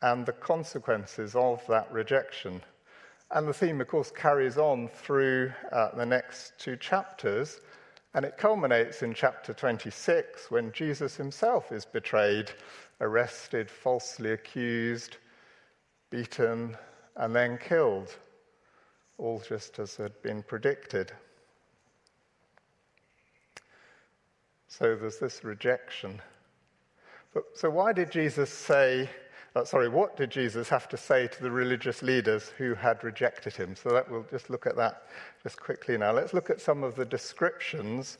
and 0.02 0.24
the 0.24 0.32
consequences 0.32 1.34
of 1.34 1.66
that 1.66 1.90
rejection. 1.90 2.62
And 3.30 3.48
the 3.48 3.54
theme, 3.54 3.80
of 3.80 3.88
course, 3.88 4.10
carries 4.10 4.56
on 4.56 4.88
through 4.88 5.52
uh, 5.72 5.94
the 5.96 6.06
next 6.06 6.52
two 6.58 6.76
chapters, 6.76 7.60
and 8.14 8.24
it 8.24 8.38
culminates 8.38 9.02
in 9.02 9.14
chapter 9.14 9.52
26 9.52 10.50
when 10.50 10.70
Jesus 10.72 11.16
himself 11.16 11.72
is 11.72 11.84
betrayed, 11.84 12.52
arrested, 13.00 13.68
falsely 13.68 14.30
accused, 14.32 15.16
beaten, 16.10 16.76
and 17.16 17.34
then 17.34 17.58
killed, 17.58 18.16
all 19.18 19.42
just 19.46 19.78
as 19.80 19.96
had 19.96 20.20
been 20.22 20.42
predicted. 20.42 21.12
So 24.68 24.94
there's 24.94 25.18
this 25.18 25.42
rejection. 25.42 26.20
But, 27.34 27.44
so, 27.54 27.70
why 27.70 27.92
did 27.92 28.10
Jesus 28.10 28.50
say, 28.50 29.10
uh, 29.56 29.64
sorry, 29.64 29.88
what 29.88 30.18
did 30.18 30.30
Jesus 30.30 30.68
have 30.68 30.86
to 30.86 30.98
say 30.98 31.26
to 31.26 31.42
the 31.42 31.50
religious 31.50 32.02
leaders 32.02 32.52
who 32.58 32.74
had 32.74 33.02
rejected 33.02 33.56
him? 33.56 33.74
So, 33.74 33.88
that 33.88 34.10
we'll 34.10 34.26
just 34.30 34.50
look 34.50 34.66
at 34.66 34.76
that 34.76 35.04
just 35.42 35.58
quickly 35.58 35.96
now. 35.96 36.12
Let's 36.12 36.34
look 36.34 36.50
at 36.50 36.60
some 36.60 36.84
of 36.84 36.94
the 36.94 37.06
descriptions 37.06 38.18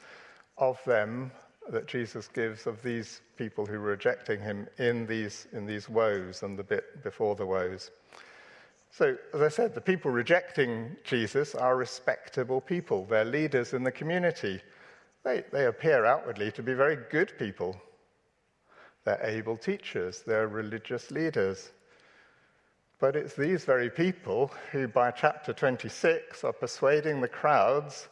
of 0.56 0.82
them 0.86 1.30
that 1.68 1.86
Jesus 1.86 2.26
gives 2.26 2.66
of 2.66 2.82
these 2.82 3.20
people 3.36 3.66
who 3.66 3.78
were 3.80 3.90
rejecting 3.90 4.40
him 4.40 4.66
in 4.78 5.06
these, 5.06 5.46
in 5.52 5.66
these 5.66 5.90
woes 5.90 6.42
and 6.42 6.58
the 6.58 6.64
bit 6.64 7.02
before 7.04 7.34
the 7.34 7.44
woes. 7.44 7.90
So, 8.90 9.14
as 9.34 9.42
I 9.42 9.48
said, 9.48 9.74
the 9.74 9.80
people 9.82 10.10
rejecting 10.10 10.96
Jesus 11.04 11.54
are 11.54 11.76
respectable 11.76 12.62
people. 12.62 13.04
They're 13.04 13.26
leaders 13.26 13.74
in 13.74 13.82
the 13.84 13.92
community. 13.92 14.62
They, 15.22 15.44
they 15.52 15.66
appear 15.66 16.06
outwardly 16.06 16.50
to 16.52 16.62
be 16.62 16.72
very 16.72 16.96
good 17.10 17.34
people. 17.38 17.76
They're 19.06 19.20
able 19.22 19.56
teachers, 19.56 20.24
they're 20.26 20.48
religious 20.48 21.12
leaders. 21.12 21.70
But 22.98 23.14
it's 23.14 23.34
these 23.34 23.64
very 23.64 23.88
people 23.88 24.50
who, 24.72 24.88
by 24.88 25.12
chapter 25.12 25.52
26, 25.52 26.42
are 26.42 26.52
persuading 26.52 27.20
the 27.20 27.28
crowds 27.28 28.08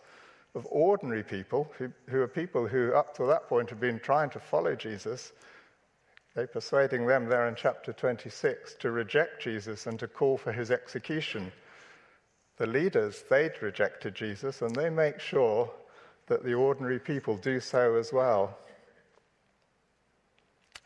of 0.54 0.68
ordinary 0.70 1.24
people, 1.24 1.68
who, 1.78 1.90
who 2.08 2.20
are 2.20 2.28
people 2.28 2.68
who, 2.68 2.92
up 2.92 3.12
to 3.16 3.26
that 3.26 3.48
point, 3.48 3.70
have 3.70 3.80
been 3.80 3.98
trying 3.98 4.30
to 4.30 4.38
follow 4.38 4.76
Jesus, 4.76 5.32
they're 6.34 6.46
persuading 6.46 7.08
them 7.08 7.28
there 7.28 7.48
in 7.48 7.56
chapter 7.56 7.92
26 7.92 8.74
to 8.74 8.92
reject 8.92 9.42
Jesus 9.42 9.88
and 9.88 9.98
to 9.98 10.06
call 10.06 10.36
for 10.36 10.52
his 10.52 10.70
execution. 10.70 11.50
The 12.56 12.66
leaders, 12.66 13.24
they'd 13.28 13.60
rejected 13.60 14.14
Jesus, 14.14 14.62
and 14.62 14.74
they 14.76 14.90
make 14.90 15.18
sure 15.18 15.72
that 16.28 16.44
the 16.44 16.54
ordinary 16.54 17.00
people 17.00 17.36
do 17.36 17.58
so 17.58 17.96
as 17.96 18.12
well. 18.12 18.58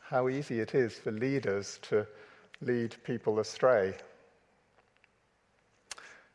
How 0.08 0.30
easy 0.30 0.60
it 0.60 0.74
is 0.74 0.94
for 0.94 1.12
leaders 1.12 1.78
to 1.90 2.06
lead 2.62 2.96
people 3.04 3.40
astray. 3.40 3.92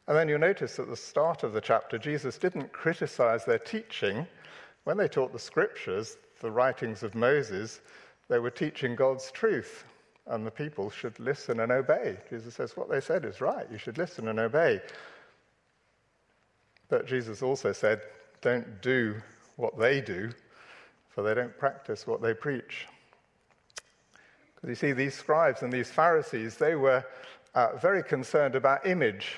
And 0.08 0.16
then 0.16 0.30
you'll 0.30 0.38
notice 0.38 0.78
at 0.78 0.88
the 0.88 0.96
start 0.96 1.42
of 1.42 1.54
the 1.54 1.62
chapter, 1.62 1.98
Jesus 1.98 2.38
didn't 2.38 2.72
criticize 2.72 3.46
their 3.46 3.58
teaching. 3.58 4.28
When 4.84 4.96
they 4.98 5.08
taught 5.08 5.34
the 5.34 5.40
scriptures, 5.40 6.18
the 6.40 6.52
writings 6.52 7.02
of 7.02 7.16
Moses, 7.16 7.82
they 8.30 8.38
were 8.38 8.52
teaching 8.52 8.96
God's 8.96 9.32
truth, 9.32 9.86
and 10.28 10.46
the 10.46 10.52
people 10.52 10.92
should 10.92 11.20
listen 11.20 11.60
and 11.62 11.72
obey. 11.72 12.18
Jesus 12.30 12.54
says 12.54 12.78
what 12.78 12.92
they 12.92 13.02
said 13.02 13.26
is 13.26 13.42
right. 13.42 13.66
You 13.72 13.80
should 13.80 13.98
listen 13.98 14.28
and 14.28 14.40
obey. 14.40 14.82
But 16.90 17.08
Jesus 17.08 17.42
also 17.42 17.72
said, 17.72 18.02
don't 18.42 18.84
do 18.84 19.16
what 19.56 19.80
they 19.80 20.00
do, 20.00 20.30
for 21.10 21.24
they 21.24 21.34
don't 21.34 21.58
practice 21.58 22.06
what 22.06 22.22
they 22.22 22.36
preach. 22.36 22.86
You 24.66 24.76
see, 24.76 24.94
these 24.94 25.14
scribes 25.14 25.62
and 25.62 25.72
these 25.72 25.90
Pharisees, 25.90 26.58
they 26.58 26.76
were 26.76 27.04
uh, 27.54 27.76
very 27.76 28.04
concerned 28.04 28.56
about 28.56 28.86
image 28.86 29.38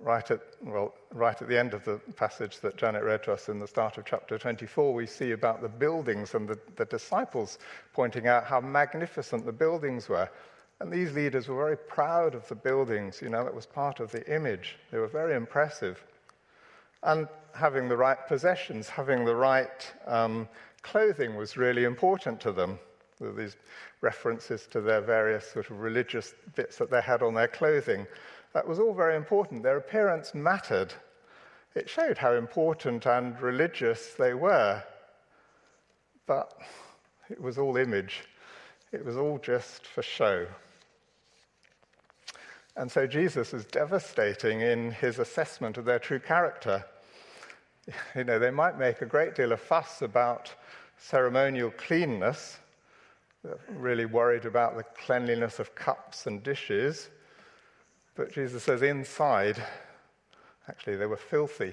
right 0.00 0.30
at, 0.30 0.40
well, 0.62 0.94
right 1.12 1.40
at 1.40 1.48
the 1.48 1.58
end 1.58 1.74
of 1.74 1.84
the 1.84 2.00
passage 2.16 2.60
that 2.60 2.76
Janet 2.76 3.02
read 3.02 3.22
to 3.24 3.32
us 3.32 3.48
in 3.48 3.58
the 3.58 3.66
start 3.66 3.98
of 3.98 4.04
chapter 4.04 4.38
24, 4.38 4.94
we 4.94 5.06
see 5.06 5.32
about 5.32 5.60
the 5.60 5.68
buildings 5.68 6.34
and 6.34 6.48
the, 6.48 6.58
the 6.76 6.84
disciples 6.84 7.58
pointing 7.92 8.26
out 8.26 8.44
how 8.44 8.60
magnificent 8.60 9.44
the 9.44 9.52
buildings 9.52 10.08
were. 10.08 10.28
And 10.80 10.92
these 10.92 11.12
leaders 11.12 11.48
were 11.48 11.56
very 11.56 11.76
proud 11.76 12.34
of 12.34 12.46
the 12.48 12.54
buildings, 12.54 13.20
you 13.20 13.28
know, 13.28 13.42
that 13.42 13.54
was 13.54 13.66
part 13.66 13.98
of 13.98 14.12
the 14.12 14.24
image. 14.32 14.76
They 14.92 14.98
were 14.98 15.08
very 15.08 15.34
impressive. 15.34 16.04
And 17.02 17.26
having 17.54 17.88
the 17.88 17.96
right 17.96 18.18
possessions, 18.28 18.88
having 18.88 19.24
the 19.24 19.34
right 19.34 19.92
um, 20.06 20.48
clothing 20.82 21.34
was 21.34 21.56
really 21.56 21.84
important 21.84 22.40
to 22.42 22.52
them. 22.52 22.78
These 23.20 23.56
references 24.00 24.66
to 24.68 24.80
their 24.80 25.00
various 25.00 25.50
sort 25.50 25.70
of 25.70 25.80
religious 25.80 26.34
bits 26.54 26.76
that 26.78 26.90
they 26.90 27.00
had 27.00 27.22
on 27.22 27.34
their 27.34 27.48
clothing. 27.48 28.06
That 28.54 28.66
was 28.66 28.78
all 28.78 28.94
very 28.94 29.16
important. 29.16 29.62
Their 29.62 29.76
appearance 29.76 30.34
mattered. 30.34 30.94
It 31.74 31.88
showed 31.88 32.18
how 32.18 32.34
important 32.34 33.06
and 33.06 33.40
religious 33.40 34.14
they 34.14 34.34
were. 34.34 34.82
But 36.26 36.52
it 37.30 37.40
was 37.40 37.58
all 37.58 37.76
image, 37.76 38.24
it 38.92 39.04
was 39.04 39.16
all 39.16 39.38
just 39.38 39.86
for 39.86 40.02
show. 40.02 40.46
And 42.76 42.90
so 42.90 43.06
Jesus 43.06 43.52
is 43.52 43.64
devastating 43.64 44.60
in 44.60 44.92
his 44.92 45.18
assessment 45.18 45.78
of 45.78 45.84
their 45.84 45.98
true 45.98 46.20
character. 46.20 46.84
You 48.14 48.24
know, 48.24 48.38
they 48.38 48.50
might 48.50 48.78
make 48.78 49.02
a 49.02 49.06
great 49.06 49.34
deal 49.34 49.52
of 49.52 49.60
fuss 49.60 50.02
about 50.02 50.54
ceremonial 50.96 51.70
cleanness, 51.70 52.58
really 53.68 54.04
worried 54.04 54.44
about 54.44 54.76
the 54.76 54.82
cleanliness 54.82 55.58
of 55.58 55.74
cups 55.74 56.26
and 56.26 56.42
dishes. 56.42 57.10
But 58.14 58.32
Jesus 58.32 58.64
says 58.64 58.82
inside, 58.82 59.62
actually, 60.68 60.96
they 60.96 61.06
were 61.06 61.16
filthy. 61.16 61.72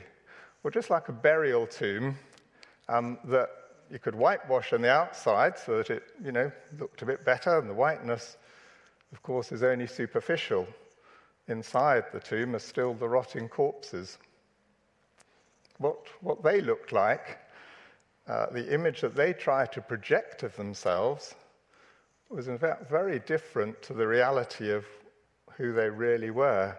Well, 0.62 0.72
just 0.72 0.90
like 0.90 1.10
a 1.10 1.14
burial 1.14 1.68
tomb 1.68 2.18
um, 2.88 3.18
that 3.26 3.50
you 3.90 4.00
could 4.00 4.16
whitewash 4.16 4.74
on 4.74 4.82
the 4.82 4.92
outside 4.92 5.58
so 5.58 5.78
that 5.78 5.90
it, 5.90 6.04
you 6.24 6.32
know, 6.32 6.52
looked 6.80 7.02
a 7.02 7.06
bit 7.06 7.26
better, 7.26 7.60
and 7.60 7.70
the 7.70 7.74
whiteness, 7.74 8.38
of 9.12 9.22
course, 9.22 9.52
is 9.52 9.64
only 9.64 9.88
superficial. 9.88 10.68
Inside 11.48 12.06
the 12.12 12.20
tomb 12.20 12.56
are 12.56 12.60
still 12.60 12.94
the 12.94 13.08
rotting 13.08 13.48
corpses. 13.48 14.18
What, 15.78 15.98
what 16.22 16.44
they 16.44 16.62
looked 16.62 16.92
like, 16.92 17.38
uh, 18.28 18.48
the 18.52 18.74
image 18.74 19.02
that 19.02 19.16
they 19.16 19.34
try 19.34 19.66
to 19.68 19.82
project 19.82 20.42
of 20.44 20.56
themselves, 20.56 21.36
was 22.30 22.48
in 22.48 22.58
fact 22.58 22.90
very 22.90 23.20
different 23.20 23.82
to 23.84 23.94
the 23.94 24.08
reality 24.08 24.72
of 24.72 24.86
who 25.58 25.74
they 25.74 25.90
really 25.90 26.32
were. 26.32 26.78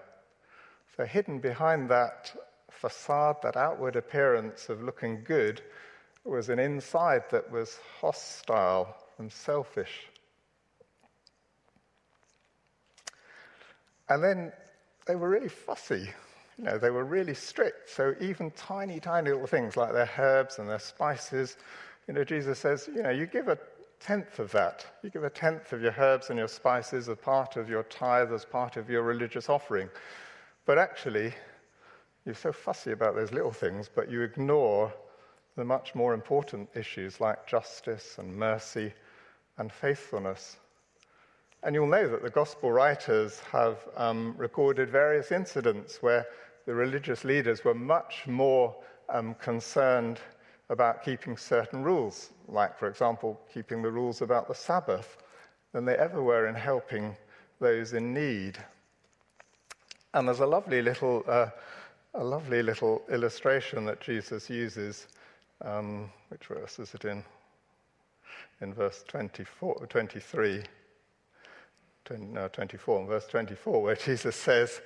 So, 0.96 1.04
hidden 1.04 1.40
behind 1.40 1.88
that 1.90 2.34
facade, 2.70 3.36
that 3.42 3.56
outward 3.56 3.96
appearance 3.96 4.68
of 4.68 4.82
looking 4.82 5.22
good, 5.24 5.62
was 6.24 6.48
an 6.48 6.58
inside 6.58 7.22
that 7.30 7.50
was 7.50 7.78
hostile 8.00 8.96
and 9.18 9.32
selfish. 9.32 10.08
And 14.08 14.22
then 14.22 14.52
they 15.06 15.16
were 15.16 15.28
really 15.28 15.48
fussy. 15.48 16.10
You 16.58 16.64
know, 16.64 16.78
they 16.78 16.90
were 16.90 17.04
really 17.04 17.34
strict. 17.34 17.90
So 17.90 18.14
even 18.20 18.50
tiny, 18.52 18.98
tiny 18.98 19.30
little 19.30 19.46
things 19.46 19.76
like 19.76 19.92
their 19.92 20.10
herbs 20.18 20.58
and 20.58 20.68
their 20.68 20.78
spices, 20.78 21.56
you 22.08 22.14
know, 22.14 22.24
Jesus 22.24 22.58
says, 22.58 22.88
you 22.92 23.02
know, 23.02 23.10
you 23.10 23.26
give 23.26 23.48
a 23.48 23.58
tenth 24.06 24.38
of 24.38 24.52
that. 24.52 24.86
You 25.02 25.10
give 25.10 25.24
a 25.24 25.30
tenth 25.30 25.72
of 25.72 25.82
your 25.82 25.94
herbs 25.98 26.30
and 26.30 26.38
your 26.38 26.46
spices 26.46 27.08
as 27.08 27.18
part 27.18 27.56
of 27.56 27.68
your 27.68 27.82
tithe, 27.82 28.32
as 28.32 28.44
part 28.44 28.76
of 28.76 28.88
your 28.88 29.02
religious 29.02 29.48
offering. 29.48 29.88
But 30.64 30.78
actually, 30.78 31.34
you're 32.24 32.36
so 32.36 32.52
fussy 32.52 32.92
about 32.92 33.16
those 33.16 33.32
little 33.32 33.50
things, 33.50 33.90
but 33.92 34.08
you 34.08 34.22
ignore 34.22 34.92
the 35.56 35.64
much 35.64 35.96
more 35.96 36.14
important 36.14 36.68
issues 36.76 37.20
like 37.20 37.48
justice 37.48 38.18
and 38.18 38.36
mercy 38.36 38.92
and 39.58 39.72
faithfulness. 39.72 40.56
And 41.64 41.74
you'll 41.74 41.88
know 41.88 42.08
that 42.08 42.22
the 42.22 42.30
gospel 42.30 42.70
writers 42.70 43.40
have 43.50 43.78
um, 43.96 44.34
recorded 44.36 44.88
various 44.88 45.32
incidents 45.32 46.00
where 46.00 46.26
the 46.64 46.74
religious 46.74 47.24
leaders 47.24 47.64
were 47.64 47.74
much 47.74 48.24
more 48.28 48.76
um, 49.08 49.34
concerned 49.34 50.20
about 50.68 51.04
keeping 51.04 51.36
certain 51.36 51.82
rules, 51.82 52.30
like, 52.48 52.76
for 52.78 52.88
example, 52.88 53.40
keeping 53.52 53.82
the 53.82 53.90
rules 53.90 54.22
about 54.22 54.48
the 54.48 54.54
Sabbath, 54.54 55.16
than 55.72 55.84
they 55.84 55.96
ever 55.96 56.22
were 56.22 56.48
in 56.48 56.54
helping 56.54 57.16
those 57.60 57.92
in 57.92 58.14
need. 58.14 58.58
And 60.14 60.26
there's 60.26 60.40
a 60.40 60.46
lovely 60.46 60.82
little, 60.82 61.24
uh, 61.28 61.50
a 62.14 62.24
lovely 62.24 62.62
little 62.62 63.02
illustration 63.10 63.84
that 63.84 64.00
Jesus 64.00 64.48
uses. 64.48 65.06
Um, 65.62 66.10
which 66.28 66.46
verse 66.46 66.78
is 66.78 66.94
it 66.94 67.04
in? 67.04 67.22
In 68.60 68.72
verse 68.72 69.04
24, 69.06 69.86
23, 69.86 70.62
20, 72.06 72.24
no, 72.24 72.48
24, 72.48 73.00
in 73.00 73.06
verse 73.06 73.26
24, 73.26 73.82
where 73.82 73.94
Jesus 74.06 74.36
says, 74.36 74.80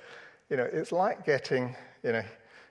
you 0.49 0.57
know, 0.57 0.67
it's 0.71 0.91
like 0.91 1.25
getting, 1.25 1.75
you 2.03 2.11
know, 2.11 2.23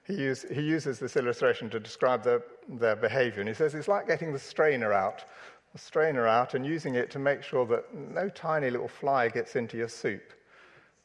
he, 0.07 0.15
use, 0.15 0.45
he 0.53 0.63
uses 0.63 0.99
this 0.99 1.17
illustration 1.17 1.71
to 1.71 1.81
describe 1.81 2.25
their, 2.25 2.43
their 2.69 2.97
behavior. 2.97 3.41
And 3.41 3.49
he 3.49 3.55
says 3.55 3.75
it's 3.75 3.89
like 3.89 4.07
getting 4.07 4.33
the 4.33 4.39
strainer 4.39 4.93
out, 4.93 5.25
the 5.73 5.79
strainer 5.79 6.27
out, 6.27 6.55
and 6.55 6.67
using 6.67 6.95
it 6.95 7.11
to 7.13 7.19
make 7.19 7.43
sure 7.43 7.67
that 7.67 7.95
no 7.95 8.29
tiny 8.29 8.71
little 8.71 8.89
fly 8.89 9.29
gets 9.29 9.57
into 9.57 9.77
your 9.77 9.89
soup. 9.89 10.33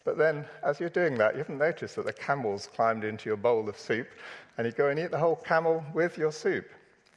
But 0.03 0.17
then, 0.17 0.45
as 0.63 0.79
you're 0.79 0.89
doing 0.89 1.17
that, 1.17 1.33
you 1.33 1.39
haven't 1.39 1.57
noticed 1.57 1.95
that 1.95 2.05
the 2.05 2.13
camels 2.13 2.69
climbed 2.73 3.03
into 3.03 3.27
your 3.27 3.37
bowl 3.37 3.67
of 3.67 3.77
soup, 3.77 4.07
and 4.57 4.65
you 4.65 4.71
go 4.71 4.89
and 4.89 4.99
eat 4.99 5.11
the 5.11 5.17
whole 5.17 5.35
camel 5.35 5.83
with 5.93 6.17
your 6.17 6.31
soup. 6.31 6.65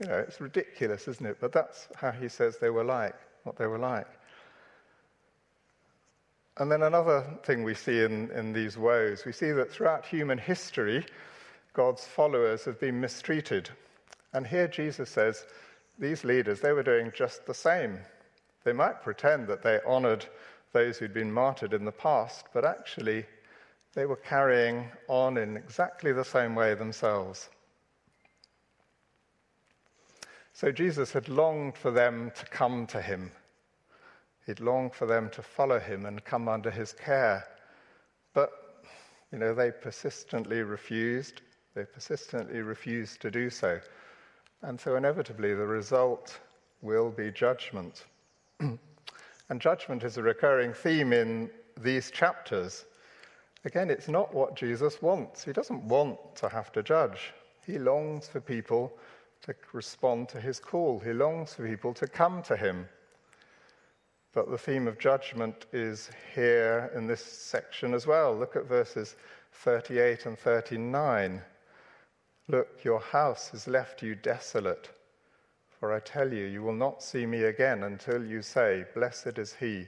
You 0.01 0.09
know, 0.09 0.19
it's 0.19 0.41
ridiculous, 0.41 1.07
isn't 1.07 1.27
it? 1.27 1.37
But 1.41 1.53
that's 1.53 1.89
how 1.95 2.13
he 2.13 2.29
says 2.29 2.57
they 2.57 2.71
were 2.71 2.85
like, 2.85 3.15
what 3.45 3.57
they 3.57 3.67
were 3.67 3.79
like. 3.79 4.07
And 6.57 6.73
then 6.73 6.83
another 6.83 7.25
thing 7.45 7.63
we 7.63 7.75
see 7.75 8.03
in, 8.03 8.31
in 8.33 8.53
these 8.53 8.77
woes, 8.77 9.25
we 9.25 9.33
see 9.33 9.53
that 9.53 9.71
throughout 9.71 10.05
human 10.05 10.39
history, 10.39 11.05
God's 11.79 12.05
followers 12.05 12.65
have 12.65 12.81
been 12.81 13.01
mistreated. 13.01 13.71
And 14.33 14.45
here 14.45 14.67
Jesus 14.67 15.11
says 15.11 15.47
these 15.97 16.25
leaders, 16.25 16.59
they 16.59 16.73
were 16.73 16.83
doing 16.83 17.13
just 17.15 17.47
the 17.47 17.55
same. 17.55 18.01
They 18.65 18.73
might 18.73 19.01
pretend 19.01 19.47
that 19.47 19.63
they 19.63 19.79
honored 19.87 20.27
those 20.73 20.99
who'd 20.99 21.15
been 21.15 21.31
martyred 21.31 21.73
in 21.73 21.85
the 21.85 21.93
past, 21.93 22.47
but 22.53 22.65
actually 22.65 23.27
they 23.95 24.07
were 24.07 24.17
carrying 24.17 24.89
on 25.07 25.37
in 25.37 25.57
exactly 25.57 26.11
the 26.11 26.25
same 26.25 26.57
way 26.57 26.75
themselves. 26.75 27.49
So 30.55 30.73
Jesus 30.73 31.13
had 31.13 31.29
longed 31.29 31.77
for 31.77 31.93
them 31.93 32.33
to 32.41 32.47
come 32.47 32.89
to 32.89 33.01
him. 33.01 33.31
He'd 34.47 34.59
longed 34.59 34.95
for 34.95 35.07
them 35.07 35.31
to 35.31 35.43
follow 35.43 35.79
him 35.79 36.07
and 36.07 36.25
come 36.25 36.49
under 36.49 36.73
his 36.73 36.93
care. 36.93 37.47
But, 38.35 38.51
you 39.31 39.39
know, 39.39 39.55
they 39.55 39.71
persistently 39.71 40.63
refused. 40.63 41.43
They 41.79 41.85
persistently 41.85 42.61
refuse 42.61 43.17
to 43.19 43.31
do 43.31 43.49
so. 43.51 43.81
And 44.63 44.81
so, 44.81 44.97
inevitably, 44.97 45.55
the 45.55 45.65
result 45.65 46.41
will 46.83 47.09
be 47.09 47.31
judgment. 47.31 48.05
and 48.61 49.61
judgment 49.61 50.03
is 50.03 50.17
a 50.17 50.23
recurring 50.25 50.73
theme 50.73 51.13
in 51.13 51.49
these 51.81 52.11
chapters. 52.11 52.85
Again, 53.65 53.91
it's 53.91 54.09
not 54.09 54.35
what 54.35 54.57
Jesus 54.57 55.01
wants. 55.01 55.45
He 55.45 55.53
doesn't 55.53 55.85
want 55.85 56.19
to 56.35 56.49
have 56.49 56.73
to 56.73 56.83
judge. 56.83 57.33
He 57.65 57.79
longs 57.79 58.27
for 58.27 58.41
people 58.41 58.93
to 59.43 59.55
respond 59.73 60.29
to 60.31 60.41
his 60.41 60.59
call, 60.59 60.99
he 60.99 61.13
longs 61.13 61.55
for 61.55 61.65
people 61.65 61.95
to 61.95 62.09
come 62.09 62.43
to 62.43 62.57
him. 62.57 62.89
But 64.33 64.51
the 64.51 64.59
theme 64.59 64.89
of 64.89 64.99
judgment 64.99 65.67
is 65.73 66.11
here 66.35 66.91
in 66.97 67.07
this 67.07 67.25
section 67.25 67.95
as 67.95 68.05
well. 68.05 68.35
Look 68.37 68.57
at 68.57 68.67
verses 68.67 69.15
38 69.53 70.27
and 70.27 70.37
39. 70.37 71.41
Look, 72.49 72.83
your 72.83 73.01
house 73.01 73.51
has 73.51 73.69
left 73.69 74.03
you 74.03 74.15
desolate. 74.15 74.91
For 75.79 75.93
I 75.93 76.01
tell 76.01 76.33
you, 76.33 76.47
you 76.47 76.63
will 76.63 76.73
not 76.73 77.03
see 77.03 77.27
me 77.27 77.45
again 77.45 77.83
until 77.85 78.25
you 78.25 78.41
say, 78.41 78.85
Blessed 78.95 79.39
is 79.39 79.55
he 79.55 79.87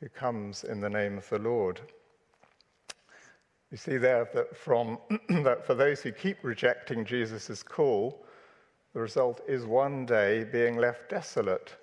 who 0.00 0.08
comes 0.08 0.62
in 0.64 0.80
the 0.80 0.88
name 0.88 1.18
of 1.18 1.28
the 1.28 1.38
Lord. 1.38 1.80
You 3.70 3.76
see 3.76 3.96
there 3.96 4.28
that, 4.34 4.56
from, 4.56 4.98
that 5.28 5.66
for 5.66 5.74
those 5.74 6.00
who 6.00 6.12
keep 6.12 6.38
rejecting 6.42 7.04
Jesus' 7.04 7.62
call, 7.62 8.24
the 8.94 9.00
result 9.00 9.40
is 9.48 9.66
one 9.66 10.06
day 10.06 10.44
being 10.44 10.76
left 10.76 11.10
desolate, 11.10 11.74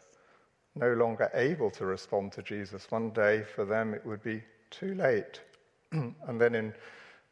no 0.76 0.94
longer 0.94 1.30
able 1.34 1.70
to 1.72 1.86
respond 1.86 2.32
to 2.32 2.42
Jesus. 2.42 2.90
One 2.90 3.10
day 3.10 3.44
for 3.44 3.66
them 3.66 3.94
it 3.94 4.06
would 4.06 4.24
be 4.24 4.42
too 4.72 4.96
late. 4.96 5.42
and 5.92 6.40
then 6.40 6.56
in 6.56 6.74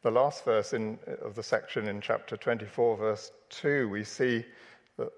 the 0.02 0.10
last 0.10 0.44
verse 0.44 0.72
in, 0.72 0.98
of 1.22 1.34
the 1.34 1.42
section 1.42 1.86
in 1.86 2.00
chapter 2.00 2.36
24, 2.36 2.96
verse 2.96 3.32
2, 3.50 3.88
we 3.88 4.04
see 4.04 4.44
that 4.98 5.10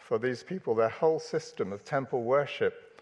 for 0.00 0.18
these 0.18 0.42
people, 0.42 0.74
their 0.74 0.88
whole 0.88 1.18
system 1.18 1.72
of 1.72 1.84
temple 1.84 2.22
worship 2.22 3.00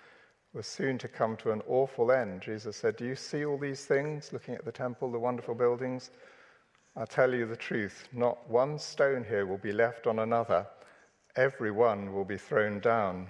was 0.52 0.66
soon 0.66 0.98
to 0.98 1.08
come 1.08 1.36
to 1.36 1.52
an 1.52 1.62
awful 1.68 2.10
end. 2.10 2.40
Jesus 2.40 2.76
said, 2.76 2.96
Do 2.96 3.04
you 3.04 3.14
see 3.14 3.44
all 3.44 3.58
these 3.58 3.84
things, 3.84 4.32
looking 4.32 4.54
at 4.54 4.64
the 4.64 4.72
temple, 4.72 5.12
the 5.12 5.18
wonderful 5.18 5.54
buildings? 5.54 6.10
I 6.96 7.04
tell 7.04 7.32
you 7.32 7.46
the 7.46 7.56
truth, 7.56 8.08
not 8.12 8.48
one 8.50 8.78
stone 8.78 9.24
here 9.24 9.46
will 9.46 9.58
be 9.58 9.72
left 9.72 10.06
on 10.06 10.18
another, 10.18 10.66
every 11.36 11.70
one 11.70 12.12
will 12.12 12.24
be 12.24 12.36
thrown 12.36 12.80
down. 12.80 13.28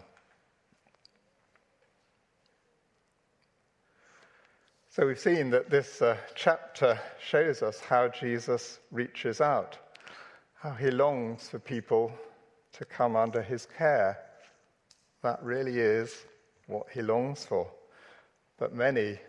So 4.93 5.07
we've 5.07 5.21
seen 5.21 5.51
that 5.51 5.71
this 5.71 6.03
uh, 6.03 6.17
chapter 6.35 6.99
shows 7.25 7.63
us 7.63 7.79
how 7.79 8.09
Jesus 8.09 8.81
reaches 8.91 9.41
out, 9.41 9.79
how 10.57 10.73
he 10.73 10.91
longs 10.91 11.49
for 11.49 11.61
people 11.61 12.13
to 12.73 12.85
come 12.85 13.15
under 13.15 13.41
his 13.41 13.67
care. 13.67 14.19
That 15.23 15.41
really 15.45 15.79
is 15.79 16.27
what 16.67 16.89
he 16.93 17.03
longs 17.03 17.45
for. 17.45 17.71
But 18.59 18.75
many, 18.75 19.21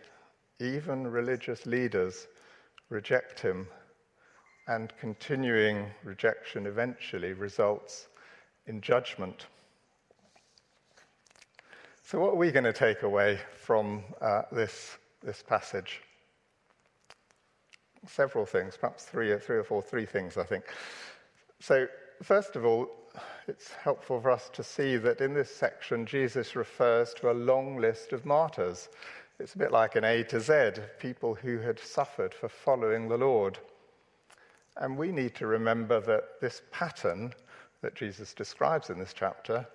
even 0.58 1.06
religious 1.06 1.64
leaders, 1.64 2.26
reject 2.88 3.38
him, 3.38 3.68
and 4.66 4.92
continuing 4.98 5.86
rejection 6.02 6.66
eventually 6.66 7.34
results 7.34 8.08
in 8.66 8.80
judgment. 8.80 9.46
So, 12.04 12.18
what 12.18 12.32
are 12.32 12.36
we 12.36 12.50
going 12.50 12.64
to 12.64 12.72
take 12.72 13.04
away 13.04 13.38
from 13.54 14.02
uh, 14.20 14.42
this 14.50 14.98
this 15.24 15.42
passage? 15.42 16.00
Several 18.06 18.44
things, 18.44 18.76
perhaps 18.76 19.04
three, 19.04 19.36
three 19.38 19.58
or 19.58 19.64
four, 19.64 19.82
three 19.82 20.06
things, 20.06 20.36
I 20.36 20.44
think. 20.44 20.64
So, 21.60 21.86
first 22.22 22.56
of 22.56 22.64
all, 22.64 22.88
it's 23.46 23.72
helpful 23.72 24.20
for 24.20 24.30
us 24.30 24.50
to 24.54 24.64
see 24.64 24.96
that 24.96 25.20
in 25.20 25.34
this 25.34 25.54
section, 25.54 26.06
Jesus 26.06 26.56
refers 26.56 27.14
to 27.14 27.30
a 27.30 27.32
long 27.32 27.76
list 27.76 28.12
of 28.12 28.24
martyrs. 28.24 28.88
It's 29.38 29.54
a 29.54 29.58
bit 29.58 29.72
like 29.72 29.96
an 29.96 30.04
A 30.04 30.22
to 30.24 30.40
Z, 30.40 30.82
people 30.98 31.34
who 31.34 31.58
had 31.58 31.78
suffered 31.78 32.34
for 32.34 32.48
following 32.48 33.08
the 33.08 33.18
Lord. 33.18 33.58
And 34.76 34.96
we 34.96 35.12
need 35.12 35.34
to 35.36 35.46
remember 35.46 36.00
that 36.00 36.40
this 36.40 36.62
pattern 36.70 37.32
that 37.82 37.94
Jesus 37.94 38.32
describes 38.32 38.90
in 38.90 38.98
this 38.98 39.12
chapter 39.12 39.66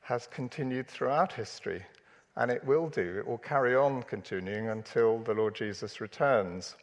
has 0.00 0.28
continued 0.28 0.86
throughout 0.86 1.32
history. 1.32 1.84
And 2.36 2.50
it 2.50 2.64
will 2.64 2.88
do. 2.88 3.18
It 3.18 3.26
will 3.26 3.38
carry 3.38 3.74
on 3.74 4.02
continuing 4.02 4.68
until 4.68 5.20
the 5.20 5.34
Lord 5.34 5.54
Jesus 5.54 6.00
returns. 6.00 6.76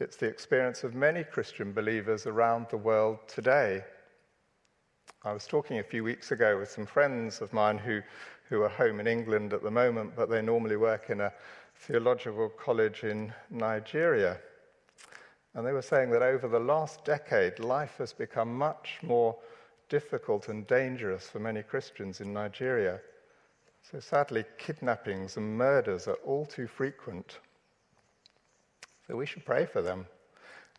It's 0.00 0.16
the 0.16 0.26
experience 0.26 0.82
of 0.82 0.94
many 0.94 1.22
Christian 1.22 1.72
believers 1.72 2.26
around 2.26 2.66
the 2.70 2.76
world 2.76 3.18
today. 3.28 3.84
I 5.22 5.32
was 5.32 5.46
talking 5.46 5.78
a 5.78 5.84
few 5.84 6.02
weeks 6.02 6.32
ago 6.32 6.58
with 6.58 6.70
some 6.70 6.86
friends 6.86 7.42
of 7.42 7.52
mine 7.52 7.76
who, 7.76 8.00
who 8.48 8.62
are 8.62 8.70
home 8.70 8.98
in 8.98 9.06
England 9.06 9.52
at 9.52 9.62
the 9.62 9.70
moment, 9.70 10.16
but 10.16 10.30
they 10.30 10.40
normally 10.40 10.76
work 10.76 11.10
in 11.10 11.20
a 11.20 11.32
theological 11.76 12.48
college 12.48 13.04
in 13.04 13.32
Nigeria. 13.50 14.38
And 15.54 15.66
they 15.66 15.72
were 15.72 15.82
saying 15.82 16.10
that 16.10 16.22
over 16.22 16.48
the 16.48 16.58
last 16.58 17.04
decade, 17.04 17.58
life 17.58 17.96
has 17.98 18.12
become 18.12 18.54
much 18.54 18.98
more 19.02 19.36
difficult 19.88 20.48
and 20.48 20.66
dangerous 20.66 21.28
for 21.28 21.40
many 21.40 21.62
Christians 21.62 22.20
in 22.20 22.32
Nigeria. 22.32 23.00
So 23.82 24.00
sadly, 24.00 24.44
kidnappings 24.58 25.36
and 25.36 25.56
murders 25.56 26.06
are 26.06 26.18
all 26.24 26.46
too 26.46 26.66
frequent. 26.66 27.38
So 29.06 29.16
we 29.16 29.26
should 29.26 29.44
pray 29.44 29.66
for 29.66 29.82
them 29.82 30.06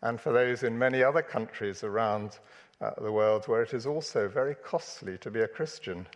and 0.02 0.20
for 0.20 0.32
those 0.32 0.62
in 0.62 0.78
many 0.78 1.02
other 1.02 1.22
countries 1.22 1.84
around 1.84 2.38
uh, 2.80 2.90
the 3.00 3.12
world 3.12 3.46
where 3.46 3.62
it 3.62 3.74
is 3.74 3.86
also 3.86 4.28
very 4.28 4.54
costly 4.54 5.16
to 5.18 5.30
be 5.30 5.40
a 5.40 5.48
Christian. 5.48 6.06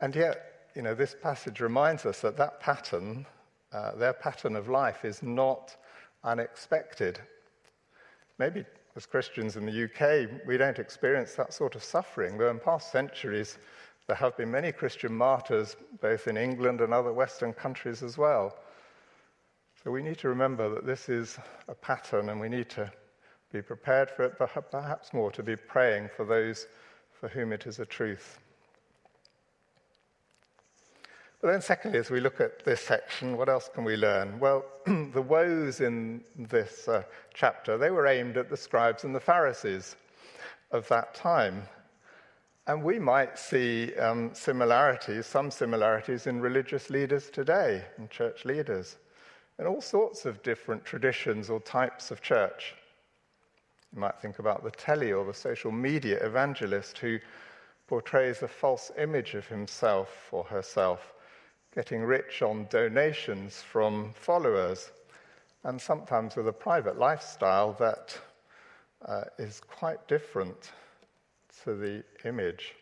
And 0.00 0.14
yet, 0.14 0.68
you 0.74 0.82
know, 0.82 0.94
this 0.94 1.14
passage 1.20 1.60
reminds 1.60 2.04
us 2.04 2.20
that 2.20 2.36
that 2.36 2.60
pattern, 2.60 3.24
uh, 3.72 3.94
their 3.94 4.12
pattern 4.12 4.56
of 4.56 4.68
life, 4.68 5.04
is 5.04 5.22
not 5.22 5.76
unexpected. 6.24 7.20
Maybe 8.38 8.64
as 8.96 9.06
Christians 9.06 9.56
in 9.56 9.66
the 9.66 9.84
UK, 9.84 10.46
we 10.46 10.56
don't 10.56 10.78
experience 10.78 11.34
that 11.34 11.52
sort 11.52 11.74
of 11.74 11.82
suffering, 11.82 12.36
though 12.36 12.50
in 12.50 12.58
past 12.58 12.92
centuries, 12.92 13.58
there 14.06 14.16
have 14.16 14.36
been 14.36 14.50
many 14.50 14.70
Christian 14.70 15.14
martyrs, 15.14 15.76
both 16.00 16.28
in 16.28 16.36
England 16.36 16.80
and 16.80 16.92
other 16.92 17.12
Western 17.12 17.52
countries 17.52 18.02
as 18.02 18.18
well. 18.18 18.56
So 19.82 19.90
we 19.90 20.02
need 20.02 20.18
to 20.18 20.28
remember 20.28 20.68
that 20.74 20.86
this 20.86 21.08
is 21.08 21.38
a 21.68 21.74
pattern 21.74 22.28
and 22.28 22.40
we 22.40 22.48
need 22.48 22.68
to 22.70 22.90
be 23.52 23.62
prepared 23.62 24.10
for 24.10 24.24
it, 24.24 24.34
but 24.38 24.70
perhaps 24.70 25.12
more 25.12 25.30
to 25.30 25.42
be 25.42 25.56
praying 25.56 26.10
for 26.16 26.24
those 26.24 26.66
for 27.12 27.28
whom 27.28 27.52
it 27.52 27.66
is 27.66 27.78
a 27.78 27.86
truth. 27.86 28.38
But 31.40 31.52
then, 31.52 31.60
secondly, 31.60 31.98
as 31.98 32.10
we 32.10 32.20
look 32.20 32.40
at 32.40 32.64
this 32.64 32.80
section, 32.80 33.36
what 33.36 33.50
else 33.50 33.68
can 33.72 33.84
we 33.84 33.96
learn? 33.96 34.40
Well, 34.40 34.64
the 34.86 35.20
woes 35.20 35.82
in 35.82 36.24
this 36.36 36.88
uh, 36.88 37.02
chapter, 37.34 37.76
they 37.76 37.90
were 37.90 38.06
aimed 38.06 38.38
at 38.38 38.48
the 38.48 38.56
scribes 38.56 39.04
and 39.04 39.14
the 39.14 39.20
Pharisees 39.20 39.96
of 40.70 40.88
that 40.88 41.14
time. 41.14 41.62
And 42.66 42.82
we 42.82 42.98
might 42.98 43.38
see 43.38 43.94
um, 43.96 44.30
similarities, 44.32 45.26
some 45.26 45.50
similarities 45.50 46.26
in 46.26 46.40
religious 46.40 46.88
leaders 46.88 47.28
today, 47.28 47.84
and 47.98 48.10
church 48.10 48.46
leaders, 48.46 48.96
in 49.58 49.66
all 49.66 49.82
sorts 49.82 50.24
of 50.24 50.42
different 50.42 50.82
traditions 50.82 51.50
or 51.50 51.60
types 51.60 52.10
of 52.10 52.22
church. 52.22 52.74
You 53.92 54.00
might 54.00 54.18
think 54.18 54.38
about 54.38 54.64
the 54.64 54.70
telly 54.70 55.12
or 55.12 55.26
the 55.26 55.34
social 55.34 55.70
media 55.70 56.24
evangelist 56.24 56.96
who 56.98 57.18
portrays 57.86 58.42
a 58.42 58.48
false 58.48 58.90
image 58.96 59.34
of 59.34 59.46
himself 59.46 60.28
or 60.32 60.44
herself, 60.44 61.12
getting 61.74 62.02
rich 62.02 62.40
on 62.40 62.66
donations 62.70 63.60
from 63.60 64.14
followers, 64.14 64.90
and 65.64 65.78
sometimes 65.78 66.34
with 66.34 66.48
a 66.48 66.52
private 66.52 66.98
lifestyle 66.98 67.74
that 67.74 68.18
uh, 69.04 69.24
is 69.38 69.60
quite 69.60 70.08
different 70.08 70.72
to 71.62 71.74
the 71.74 72.04
image. 72.24 72.74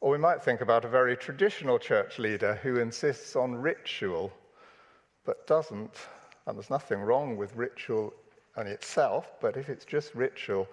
Or 0.00 0.10
we 0.10 0.18
might 0.18 0.42
think 0.42 0.60
about 0.60 0.84
a 0.84 0.88
very 0.88 1.16
traditional 1.16 1.78
church 1.78 2.18
leader 2.18 2.54
who 2.62 2.78
insists 2.78 3.36
on 3.36 3.54
ritual, 3.54 4.32
but 5.24 5.46
doesn't, 5.46 5.94
and 6.46 6.56
there's 6.56 6.70
nothing 6.70 7.00
wrong 7.00 7.36
with 7.36 7.54
ritual 7.54 8.14
in 8.56 8.66
itself, 8.66 9.32
but 9.40 9.56
if 9.56 9.68
it's 9.68 9.84
just 9.84 10.14
ritual 10.14 10.66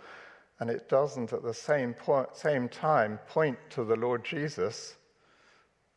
and 0.60 0.70
it 0.70 0.90
doesn't 0.90 1.34
at 1.34 1.44
the 1.44 1.54
same, 1.54 1.94
point, 1.94 2.36
same 2.36 2.68
time 2.68 3.20
point 3.28 3.58
to 3.70 3.84
the 3.84 3.96
Lord 3.96 4.24
Jesus, 4.24 4.96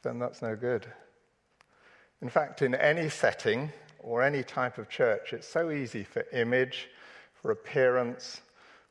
then 0.02 0.18
that's 0.18 0.42
no 0.42 0.56
good. 0.56 0.86
In 2.20 2.28
fact, 2.28 2.62
in 2.62 2.74
any 2.74 3.08
setting 3.08 3.72
or 4.00 4.22
any 4.22 4.42
type 4.42 4.76
of 4.76 4.88
church, 4.88 5.32
it's 5.32 5.48
so 5.48 5.70
easy 5.70 6.04
for 6.04 6.24
image, 6.32 6.88
for 7.32 7.50
appearance, 7.52 8.42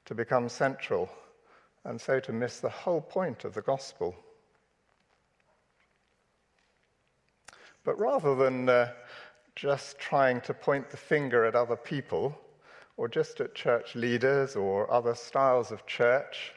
to 0.09 0.15
become 0.15 0.49
central, 0.49 1.07
and 1.85 2.01
so 2.01 2.19
to 2.19 2.33
miss 2.33 2.59
the 2.59 2.67
whole 2.67 2.99
point 2.99 3.45
of 3.45 3.53
the 3.53 3.61
gospel. 3.61 4.15
But 7.83 7.99
rather 7.99 8.33
than 8.33 8.67
uh, 8.67 8.91
just 9.55 9.99
trying 9.99 10.41
to 10.41 10.53
point 10.55 10.89
the 10.89 10.97
finger 10.97 11.45
at 11.45 11.53
other 11.53 11.75
people, 11.75 12.35
or 12.97 13.07
just 13.07 13.39
at 13.39 13.53
church 13.53 13.93
leaders 13.93 14.55
or 14.55 14.91
other 14.91 15.13
styles 15.13 15.71
of 15.71 15.85
church, 15.85 16.53